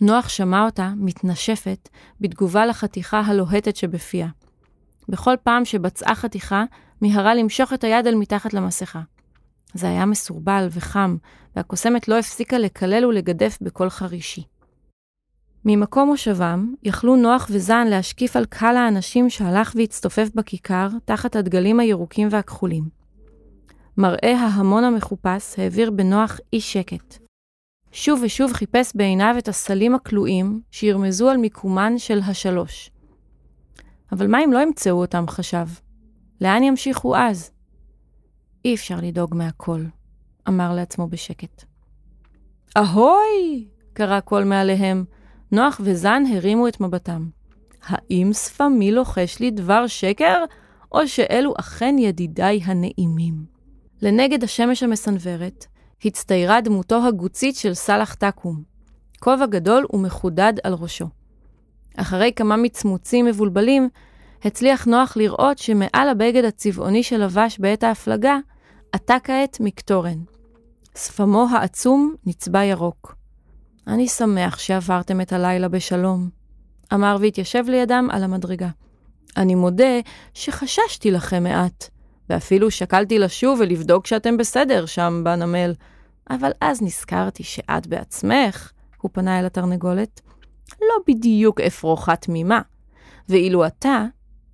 [0.00, 1.88] נוח שמע אותה, מתנשפת,
[2.20, 4.29] בתגובה לחתיכה הלוהטת שבפיה.
[5.09, 6.64] בכל פעם שבצעה חתיכה,
[7.03, 9.00] מיהרה למשוך את היד אל מתחת למסכה.
[9.74, 11.16] זה היה מסורבל וחם,
[11.57, 14.42] והקוסמת לא הפסיקה לקלל ולגדף בקול חרישי.
[15.64, 22.29] ממקום מושבם, יכלו נוח וזן להשקיף על קהל האנשים שהלך והצטופף בכיכר תחת הדגלים הירוקים
[22.31, 22.88] והכחולים.
[23.96, 27.18] מראה ההמון המחופש העביר בנוח אי שקט.
[27.92, 32.90] שוב ושוב חיפש בעיניו את הסלים הכלואים שירמזו על מיקומן של השלוש.
[34.12, 35.66] אבל מה אם לא ימצאו אותם, חשב?
[36.40, 37.50] לאן ימשיכו אז?
[38.64, 39.81] אי אפשר לדאוג מהכל,
[40.48, 41.64] אמר לעצמו בשקט.
[42.77, 43.68] אהוי!
[43.92, 45.05] קרא קול מעליהם.
[45.54, 47.28] נוח וזן הרימו את מבטם.
[47.86, 50.44] האם שפמי לוחש לי דבר שקר,
[50.92, 53.44] או שאלו אכן ידידיי הנעימים?
[54.02, 55.66] לנגד השמש המסנוורת,
[56.04, 58.62] הצטיירה דמותו הגוצית של סאלח טקום,
[59.20, 61.06] כובע גדול ומחודד על ראשו.
[61.96, 63.88] אחרי כמה מצמוצים מבולבלים,
[64.44, 68.38] הצליח נוח לראות שמעל הבגד הצבעוני שלבש בעת ההפלגה,
[68.92, 70.18] עטה כעת מקטורן.
[70.98, 73.23] שפמו העצום נצבע ירוק.
[73.87, 76.29] אני שמח שעברתם את הלילה בשלום,
[76.94, 78.68] אמר והתיישב לידם על המדרגה.
[79.37, 80.01] אני מודה
[80.35, 81.88] שחששתי לכם מעט,
[82.31, 85.75] ואפילו שקלתי לשוב ולבדוק שאתם בסדר שם בנמל,
[86.31, 90.20] אבל אז נזכרתי שאת בעצמך, הוא פנה אל התרנגולת,
[90.81, 92.61] לא בדיוק אפרוחה תמימה.
[93.29, 94.05] ואילו אתה,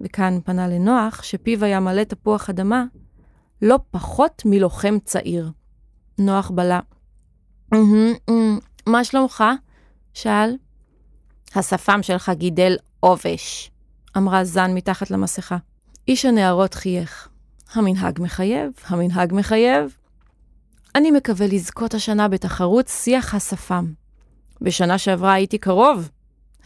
[0.01, 2.85] וכאן פנה לנוח, שפיו היה מלא תפוח אדמה,
[3.63, 5.51] לא פחות מלוחם צעיר.
[6.19, 6.81] נוח בלה.
[8.91, 9.45] מה שלומך?
[10.15, 10.57] שאל.
[11.55, 13.71] השפם שלך גידל עובש,
[14.17, 15.57] אמרה זן מתחת למסכה.
[16.09, 17.29] איש הנערות חייך.
[17.73, 19.97] המנהג מחייב, המנהג מחייב.
[20.95, 23.93] אני מקווה לזכות השנה בתחרות שיח השפם.
[24.61, 26.11] בשנה שעברה הייתי קרוב.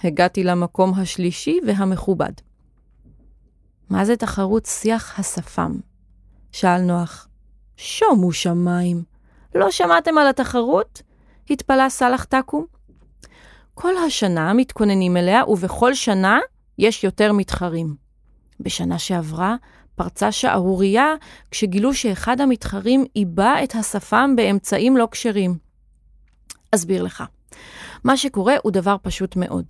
[0.04, 2.32] הגעתי למקום השלישי והמכובד.
[3.90, 5.78] מה זה תחרות שיח השפם?
[6.52, 7.28] שאל נוח.
[7.76, 9.02] שומו שמיים,
[9.54, 11.02] לא שמעתם על התחרות?
[11.50, 12.66] התפלא סאלח טקום.
[13.74, 16.38] כל השנה מתכוננים אליה, ובכל שנה
[16.78, 17.96] יש יותר מתחרים.
[18.60, 19.56] בשנה שעברה
[19.94, 21.14] פרצה שערורייה
[21.50, 25.58] כשגילו שאחד המתחרים עיבה את השפם באמצעים לא כשרים.
[26.74, 27.24] אסביר לך.
[28.04, 29.64] מה שקורה הוא דבר פשוט מאוד.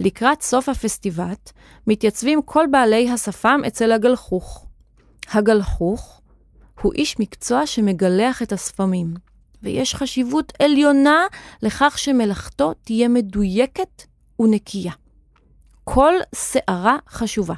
[0.00, 1.52] לקראת סוף הפסטיבט,
[1.86, 4.66] מתייצבים כל בעלי השפם אצל הגלחוך.
[5.32, 6.20] הגלחוך
[6.80, 9.14] הוא איש מקצוע שמגלח את השפמים,
[9.62, 11.26] ויש חשיבות עליונה
[11.62, 14.02] לכך שמלאכתו תהיה מדויקת
[14.40, 14.92] ונקייה.
[15.84, 17.54] כל שערה חשובה.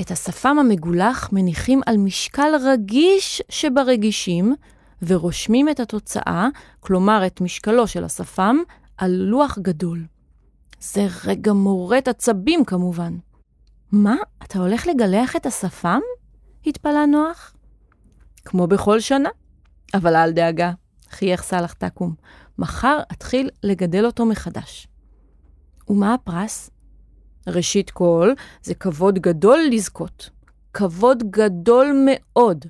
[0.00, 4.54] את השפם המגולח מניחים על משקל רגיש שברגישים,
[5.02, 6.48] ורושמים את התוצאה,
[6.80, 8.56] כלומר את משקלו של השפם,
[8.96, 10.04] על לוח גדול.
[10.80, 13.16] זה רגע מורט עצבים כמובן.
[13.92, 16.00] מה, אתה הולך לגלח את השפם?
[16.66, 17.54] התפלא נוח.
[18.44, 19.28] כמו בכל שנה.
[19.94, 20.72] אבל אל דאגה,
[21.10, 22.14] חייך סאלח תקום.
[22.58, 24.88] מחר אתחיל לגדל אותו מחדש.
[25.88, 26.70] ומה הפרס?
[27.46, 30.30] ראשית כל, זה כבוד גדול לזכות.
[30.74, 32.64] כבוד גדול מאוד.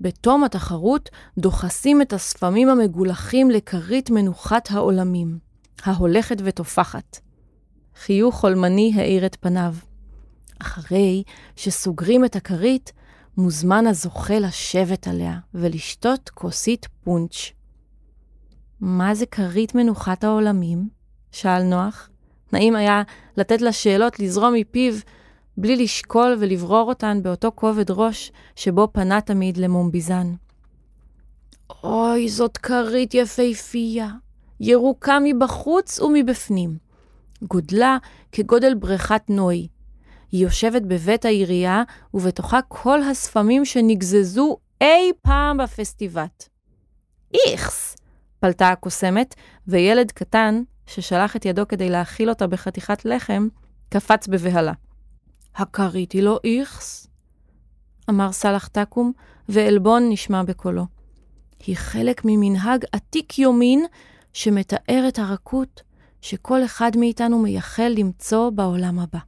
[0.00, 5.38] בתום התחרות דוחסים את השפמים המגולחים לכרית מנוחת העולמים,
[5.82, 7.18] ההולכת ותופחת.
[7.96, 9.74] חיוך חולמני האיר את פניו.
[10.58, 11.22] אחרי
[11.56, 12.92] שסוגרים את הכרית,
[13.36, 17.59] מוזמן הזוכה לשבת עליה ולשתות כוסית פונץ'.
[18.80, 20.88] מה זה כרית מנוחת העולמים?
[21.32, 22.08] שאל נוח.
[22.52, 23.02] נעים היה
[23.36, 24.94] לתת לשאלות לזרום מפיו
[25.56, 30.34] בלי לשקול ולברור אותן באותו כובד ראש שבו פנה תמיד למומביזן.
[31.84, 34.08] אוי, זאת כרית יפהפייה,
[34.60, 36.76] ירוקה מבחוץ ומבפנים.
[37.42, 37.98] גודלה
[38.32, 39.68] כגודל בריכת נוי.
[40.32, 41.82] היא יושבת בבית העירייה,
[42.14, 46.48] ובתוכה כל הספמים שנגזזו אי פעם בפסטיבט.
[47.34, 47.99] איכס!
[48.40, 49.34] פלטה הקוסמת,
[49.66, 53.48] וילד קטן, ששלח את ידו כדי להאכיל אותה בחתיכת לחם,
[53.88, 54.72] קפץ בבהלה.
[55.54, 57.06] הכרית לו איכס?
[58.10, 59.12] אמר סלאח תקום,
[59.48, 60.86] ועלבון נשמע בקולו.
[61.66, 63.84] היא חלק ממנהג עתיק יומין
[64.32, 65.82] שמתאר את הרכות
[66.20, 69.18] שכל אחד מאיתנו מייחל למצוא בעולם הבא.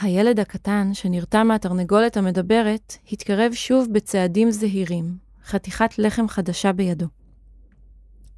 [0.00, 7.06] הילד הקטן, שנרתע מהתרנגולת המדברת, התקרב שוב בצעדים זהירים, חתיכת לחם חדשה בידו.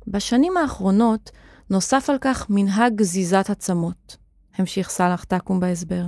[0.07, 1.31] בשנים האחרונות
[1.71, 4.17] נוסף על כך מנהג גזיזת עצמות,
[4.57, 6.05] המשיך סאלח תקום בהסבר.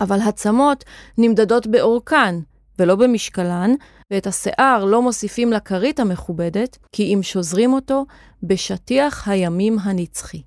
[0.00, 0.84] אבל עצמות
[1.18, 2.34] נמדדות באורכן,
[2.78, 3.70] ולא במשקלן,
[4.10, 8.06] ואת השיער לא מוסיפים לכרית המכובדת, כי אם שוזרים אותו
[8.42, 10.42] בשטיח הימים הנצחי.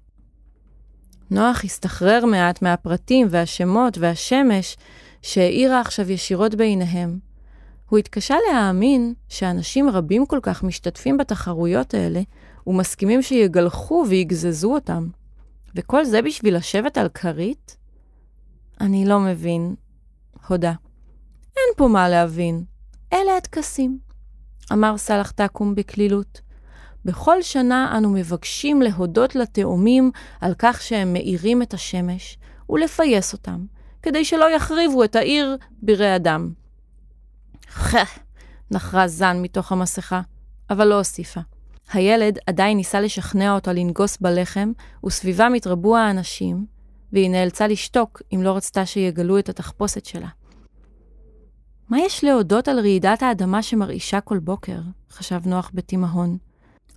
[1.31, 4.77] נוח הסתחרר מעט מהפרטים והשמות והשמש
[5.21, 7.30] שהאירה עכשיו ישירות בעיניהם.
[7.91, 12.21] הוא התקשה להאמין שאנשים רבים כל כך משתתפים בתחרויות האלה,
[12.67, 15.07] ומסכימים שיגלחו ויגזזו אותם.
[15.75, 17.77] וכל זה בשביל לשבת על כרית?
[18.81, 19.75] אני לא מבין,
[20.47, 20.73] הודה.
[21.57, 22.63] אין פה מה להבין,
[23.13, 23.99] אלה הטקסים,
[24.73, 26.41] אמר סלאח תקום בקלילות.
[27.05, 32.37] בכל שנה אנו מבקשים להודות לתאומים על כך שהם מאירים את השמש,
[32.69, 33.65] ולפייס אותם,
[34.01, 35.57] כדי שלא יחריבו את העיר.
[35.83, 36.60] חח,
[38.71, 40.21] נחרה זן מתוך המסכה,
[40.69, 41.41] אבל לא הוסיפה.
[41.93, 44.71] הילד עדיין ניסה לשכנע אותה לנגוס בלחם,
[45.05, 46.65] וסביבם התרבו האנשים,
[47.13, 50.27] והיא נאלצה לשתוק אם לא רצתה שיגלו את התחפושת שלה.
[51.89, 54.79] מה יש להודות על רעידת האדמה שמרעישה כל בוקר?
[55.11, 56.37] חשב נוח בתימהון.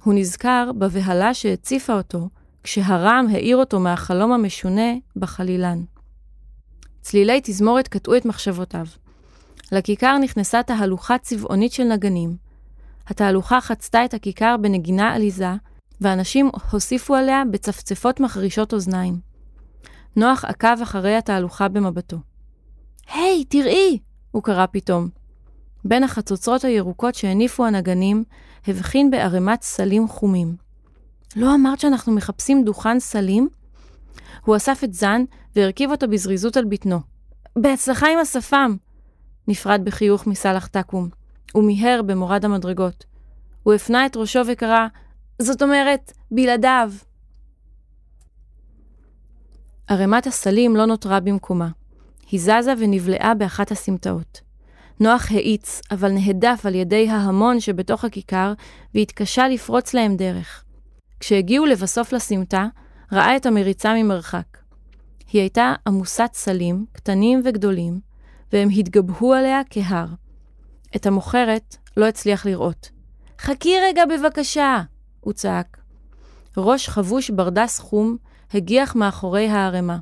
[0.04, 2.28] הוא נזכר בבהלה שהציפה אותו,
[2.62, 5.84] כשהרעם העיר אותו מהחלום המשונה בחלילן.
[7.00, 8.86] צלילי תזמורת קטעו את מחשבותיו.
[9.74, 12.36] לכיכר נכנסה תהלוכה צבעונית של נגנים.
[13.06, 15.52] התהלוכה חצתה את הכיכר בנגינה עליזה,
[16.00, 19.18] ואנשים הוסיפו עליה בצפצפות מחרישות אוזניים.
[20.16, 22.16] נוח עקב אחרי התהלוכה במבטו.
[23.14, 23.98] היי, hey, תראי!
[24.30, 25.08] הוא קרא פתאום.
[25.84, 28.24] בין החצוצרות הירוקות שהניפו הנגנים,
[28.66, 30.56] הבחין בערימת סלים חומים.
[31.36, 33.48] לא אמרת שאנחנו מחפשים דוכן סלים?
[34.44, 35.24] הוא אסף את זן
[35.56, 37.00] והרכיב אותו בזריזות על בטנו.
[37.58, 38.76] בהצלחה עם השפם!
[39.48, 41.08] נפרד בחיוך מסלאח תקום.
[41.52, 43.04] הוא מיהר במורד המדרגות.
[43.62, 44.86] הוא הפנה את ראשו וקרא,
[45.42, 46.92] זאת אומרת, בלעדיו.
[49.86, 51.68] ערימת הסלים לא נותרה במקומה.
[52.30, 54.40] היא זזה ונבלעה באחת הסמטאות.
[55.00, 58.52] נוח האיץ, אבל נהדף על ידי ההמון שבתוך הכיכר,
[58.94, 60.64] והתקשה לפרוץ להם דרך.
[61.20, 62.66] כשהגיעו לבסוף לסמטה,
[63.12, 64.58] ראה את המריצה ממרחק.
[65.32, 68.00] היא הייתה עמוסת סלים, קטנים וגדולים,
[68.52, 70.06] והם התגבהו עליה כהר.
[70.96, 72.90] את המוכרת לא הצליח לראות.
[73.38, 74.82] חכי רגע בבקשה!
[75.20, 75.78] הוא צעק.
[76.56, 78.16] ראש חבוש ברדס חום
[78.54, 79.98] הגיח מאחורי הערימה.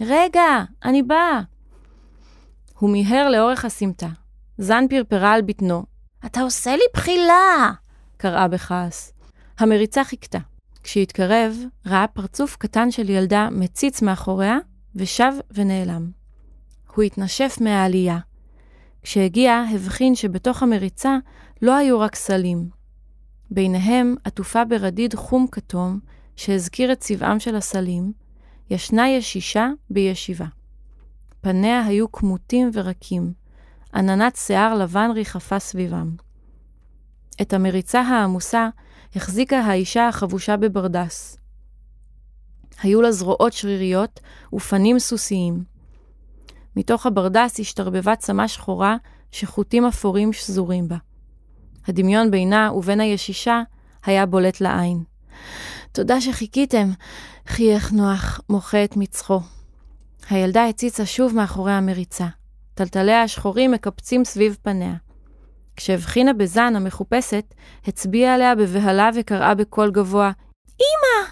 [0.00, 1.40] רגע, אני בא!
[2.78, 4.08] הוא מיהר לאורך הסמטה.
[4.58, 5.84] זן פרפרה על בטנו.
[6.26, 7.72] אתה עושה לי בחילה!
[8.16, 9.12] קראה בכעס.
[9.58, 10.38] המריצה חיכתה.
[10.82, 11.56] כשהתקרב,
[11.86, 14.58] ראה פרצוף קטן של ילדה מציץ מאחוריה,
[14.96, 16.17] ושב ונעלם.
[16.98, 18.18] הוא התנשף מהעלייה.
[19.02, 21.18] כשהגיע, הבחין שבתוך המריצה
[21.62, 22.68] לא היו רק סלים.
[23.50, 26.00] ביניהם, עטופה ברדיד חום כתום,
[26.36, 28.12] שהזכיר את צבעם של הסלים,
[28.70, 30.46] ישנה ישישה בישיבה.
[31.40, 33.32] פניה היו כמותים ורקים.
[33.94, 36.10] עננת שיער לבן ריחפה סביבם.
[37.42, 38.68] את המריצה העמוסה
[39.14, 41.36] החזיקה האישה החבושה בברדס.
[42.82, 44.20] היו לה זרועות שריריות
[44.52, 45.77] ופנים סוסיים.
[46.78, 48.96] מתוך הברדס השתרבבה צמה שחורה
[49.32, 50.96] שחוטים אפורים שזורים בה.
[51.86, 53.62] הדמיון בינה ובין הישישה
[54.04, 55.02] היה בולט לעין.
[55.92, 56.90] תודה שחיכיתם,
[57.46, 59.40] חייך נוח, מוחה את מצחו.
[60.30, 62.26] הילדה הציצה שוב מאחורי המריצה.
[62.74, 64.94] טלטליה השחורים מקפצים סביב פניה.
[65.76, 67.54] כשהבחינה בזן המחופשת,
[67.86, 70.30] הצביעה עליה בבהלה וקראה בקול גבוה,
[70.80, 71.28] אמא!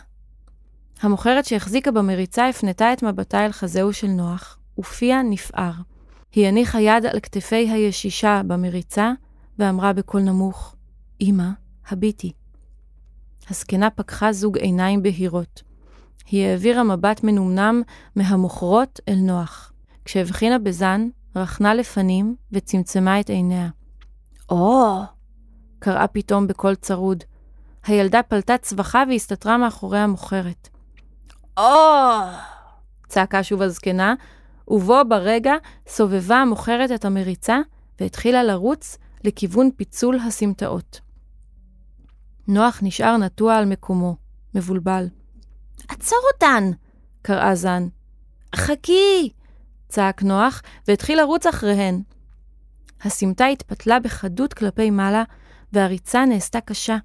[1.01, 5.73] המוכרת שהחזיקה במריצה הפנתה את מבטה אל חזהו של נוח, ופיה נפער.
[6.33, 9.13] היא הניחה יד על כתפי הישישה במריצה,
[9.59, 10.75] ואמרה בקול נמוך,
[11.21, 11.49] אמא,
[11.89, 12.33] הביטי.
[13.51, 15.63] הזקנה פקחה זוג עיניים בהירות.
[16.27, 17.83] היא העבירה מבט מנומנם
[18.17, 19.73] מהמוכרות אל נוח.
[20.05, 23.69] כשהבחינה בזן, רכנה לפנים וצמצמה את עיניה.
[24.49, 25.03] או!
[25.03, 25.07] Oh!
[25.79, 27.25] קראה פתאום בקול צרוד.
[27.87, 30.69] הילדה פלטה צווחה והסתתרה מאחורי המוכרת.
[31.57, 31.63] או!
[31.63, 32.57] Oh!
[33.09, 34.15] צעקה שוב הזקנה,
[34.69, 35.55] ובו ברגע
[35.89, 37.59] סובבה המוכרת את המריצה
[38.01, 41.01] והתחילה לרוץ לכיוון פיצול הסמטאות.
[42.49, 44.17] נוח נשאר נטוע על מקומו,
[44.55, 45.07] מבולבל.
[45.89, 46.71] עצור אותן!
[47.23, 47.89] קראה זן.
[48.57, 49.31] חכי!
[49.89, 52.03] צעק נוח, והתחיל לרוץ אחריהן.
[53.03, 55.25] הסמטה התפתלה בחדות כלפי מעלה,
[55.73, 56.97] והריצה נעשתה קשה.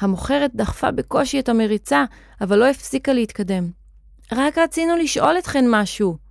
[0.00, 2.04] המוכרת דחפה בקושי את המריצה,
[2.40, 3.70] אבל לא הפסיקה להתקדם.
[4.32, 6.27] רק רצינו לשאול אתכן משהו.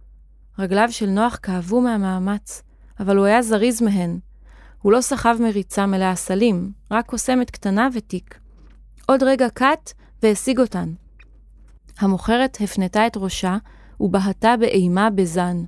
[0.60, 2.62] רגליו של נוח כאבו מהמאמץ,
[3.00, 4.20] אבל הוא היה זריז מהן.
[4.82, 8.40] הוא לא סחב מריצה מלאה סלים, רק קוסמת קטנה ותיק.
[9.06, 9.94] עוד רגע קט
[10.24, 10.94] והשיג אותן.
[12.00, 13.58] המוכרת הפנתה את ראשה
[14.00, 15.64] ובהתה באימה בזן.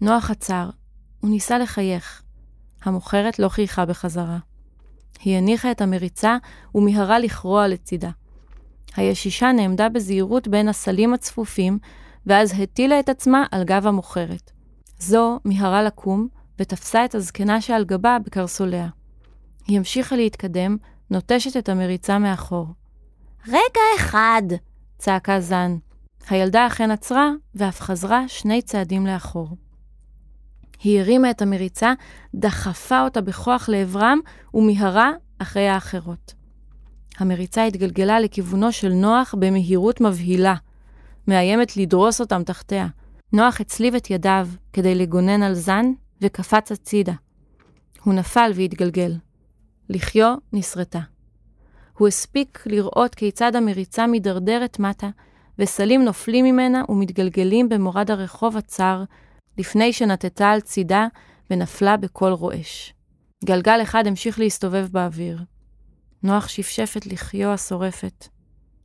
[0.00, 0.70] נוח עצר,
[1.20, 2.22] הוא ניסה לחייך.
[2.84, 4.38] המוכרת לא חייכה בחזרה.
[5.24, 6.36] היא הניחה את המריצה
[6.74, 8.10] ומיהרה לכרוע לצידה.
[8.96, 11.78] הישישה נעמדה בזהירות בין הסלים הצפופים,
[12.26, 14.50] ואז הטילה את עצמה על גב המוכרת.
[14.98, 18.88] זו מיהרה לקום, ותפסה את הזקנה שעל גבה בקרסוליה.
[19.66, 20.76] היא המשיכה להתקדם,
[21.10, 22.66] נוטשת את המריצה מאחור.
[23.48, 24.42] רגע אחד!
[24.98, 25.76] צעקה זן.
[26.30, 29.48] הילדה אכן עצרה, ואף חזרה שני צעדים לאחור.
[30.82, 31.92] היא הרימה את המריצה,
[32.34, 34.18] דחפה אותה בכוח לעברם,
[34.54, 36.34] ומיהרה אחרי האחרות.
[37.18, 40.54] המריצה התגלגלה לכיוונו של נוח במהירות מבהילה,
[41.28, 42.86] מאיימת לדרוס אותם תחתיה.
[43.32, 45.86] נוח הצליב את ידיו כדי לגונן על זן,
[46.22, 47.12] וקפץ הצידה.
[48.02, 49.12] הוא נפל והתגלגל.
[49.88, 51.00] לחיו נסרטה.
[51.98, 55.08] הוא הספיק לראות כיצד המריצה מידרדרת מטה,
[55.58, 59.04] וסלים נופלים ממנה ומתגלגלים במורד הרחוב הצר,
[59.58, 61.06] לפני שנטטה על צידה
[61.50, 62.94] ונפלה בקול רועש.
[63.44, 65.38] גלגל אחד המשיך להסתובב באוויר.
[66.22, 68.28] נוח שפשף את לחיו השורפת.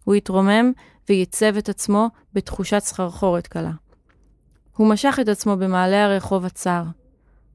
[0.03, 0.71] הוא התרומם
[1.11, 3.71] וייצב את עצמו בתחושת סחרחורת קלה.
[4.75, 6.83] הוא משך את עצמו במעלה הרחוב הצר.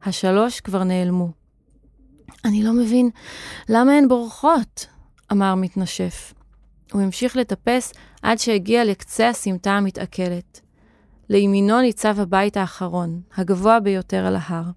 [0.02, 1.30] השלוש כבר נעלמו.
[2.44, 3.10] אני לא מבין
[3.68, 4.86] למה הן בורחות,
[5.32, 6.34] אמר מתנשף.
[6.92, 7.92] הוא המשיך לטפס
[8.22, 10.60] עד שהגיע לקצה הסמטה המתעכלת.
[11.28, 14.70] לימינו ניצב הבית האחרון, הגבוה ביותר על ההר.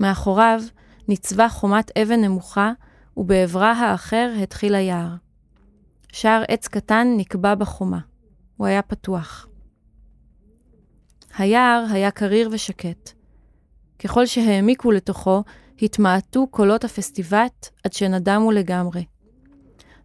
[0.00, 0.60] מאחוריו
[1.08, 2.72] ניצבה חומת אבן נמוכה,
[3.16, 5.25] ובעברה האחר התחיל היער.
[6.16, 7.98] שער עץ קטן נקבע בחומה.
[8.56, 9.48] הוא היה פתוח.
[11.38, 13.10] היער היה קריר ושקט.
[13.98, 15.42] ככל שהעמיקו לתוכו,
[15.82, 19.04] התמעטו קולות הפסטיבט עד שנדמו לגמרי.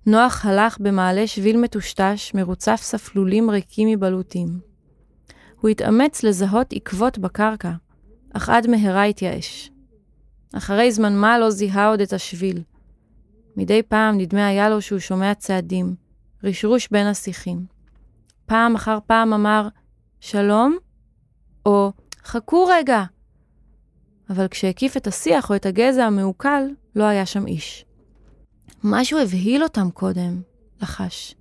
[0.05, 4.59] נוח הלך במעלה שביל מטושטש, מרוצף ספלולים ריקים מבלוטים.
[5.62, 7.72] הוא התאמץ לזהות עקבות בקרקע,
[8.34, 9.72] אך עד מהרה התייאש.
[10.53, 12.62] אחרי זמן מה לא זיהה עוד את השביל.
[13.58, 15.95] מדי פעם נדמה היה לו שהוא שומע צעדים,
[16.43, 17.66] רשרוש בין השיחים.
[18.45, 19.68] פעם אחר פעם אמר,
[20.20, 20.78] שלום?
[21.66, 21.91] או,
[22.24, 23.04] חכו רגע,
[24.30, 26.64] אבל כשהקיף את השיח או את הגזע המעוקל,
[26.95, 27.86] לא היה שם איש.
[28.84, 30.41] משהו הבהיל אותם קודם,
[30.82, 31.36] לחש.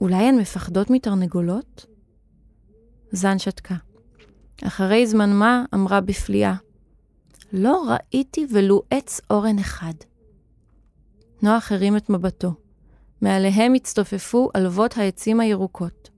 [0.00, 1.86] אולי הן מפחדות מתרנגולות?
[3.12, 3.74] זן שתקה.
[4.66, 6.54] אחרי זמן מה אמרה בפליאה,
[7.52, 9.92] לא ראיתי ולו עץ אורן אחד.
[11.42, 12.54] נוח הרים את מבטו.
[13.20, 16.10] מעליהם הצטופפו עלבות העצים הירוקות.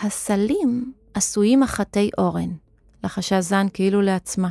[0.00, 2.50] הסלים עשויים מחטי אורן,
[3.04, 4.48] לחשה זן כאילו לעצמה.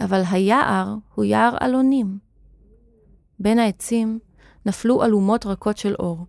[0.00, 2.18] אבל היער הוא יער אלונים.
[3.38, 4.18] בין העצים
[4.66, 6.26] נפלו אלומות רכות של אור.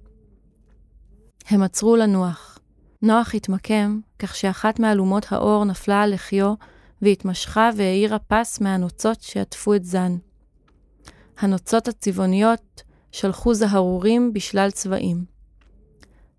[1.49, 2.59] הם עצרו לנוח.
[3.01, 6.53] נוח התמקם כך שאחת מאלומות האור נפלה על לחיו,
[7.01, 10.17] והתמשכה והאירה פס מהנוצות שעטפו את זן.
[11.37, 15.25] הנוצות הצבעוניות שלחו זהרורים בשלל צבעים.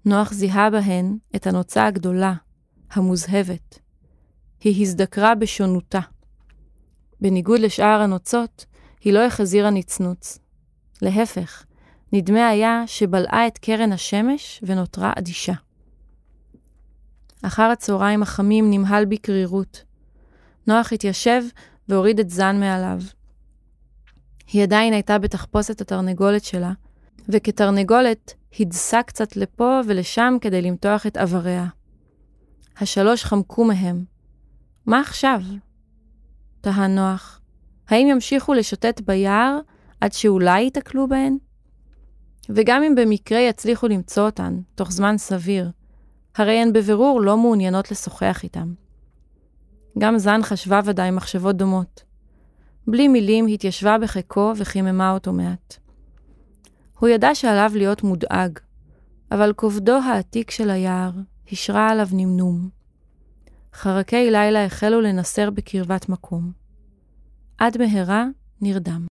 [0.04, 2.34] נוח זיהה בהן את הנוצה הגדולה,
[2.90, 3.78] המוזהבת.
[4.60, 6.00] היא הזדקרה בשונותה.
[7.20, 8.64] בניגוד לשאר הנוצות,
[9.00, 10.38] היא לא החזירה נצנוץ.
[11.02, 11.64] להפך,
[12.12, 15.52] נדמה היה שבלעה את קרן השמש ונותרה אדישה.
[17.42, 19.84] אחר הצהריים החמים נמהל בקרירות.
[20.66, 21.42] נוח התיישב
[21.88, 23.00] והוריד את זן מעליו.
[24.52, 26.72] היא עדיין הייתה בתחפושת התרנגולת שלה,
[27.28, 31.66] וכתרנגולת הדסה קצת לפה ולשם כדי למתוח את איבריה.
[32.80, 34.04] השלוש חמקו מהם.
[34.86, 35.40] מה עכשיו?
[36.60, 37.40] תהה נוח.
[37.88, 39.58] האם ימשיכו לשוטט ביער
[40.00, 41.36] עד שאולי ייתקלו בהן?
[42.48, 45.70] וגם אם במקרה יצליחו למצוא אותן, תוך זמן סביר,
[46.36, 48.74] הרי הן בבירור לא מעוניינות לשוחח איתם.
[49.98, 52.05] גם זן חשבה ודאי מחשבות דומות.
[52.86, 55.76] בלי מילים התיישבה בחיקו וחיממה אותו מעט.
[56.98, 58.58] הוא ידע שעליו להיות מודאג,
[59.32, 61.10] אבל כובדו העתיק של היער
[61.52, 62.68] השרה עליו נמנום.
[63.74, 66.52] חרקי לילה החלו לנסר בקרבת מקום.
[67.58, 68.24] עד מהרה
[68.60, 69.06] נרדם.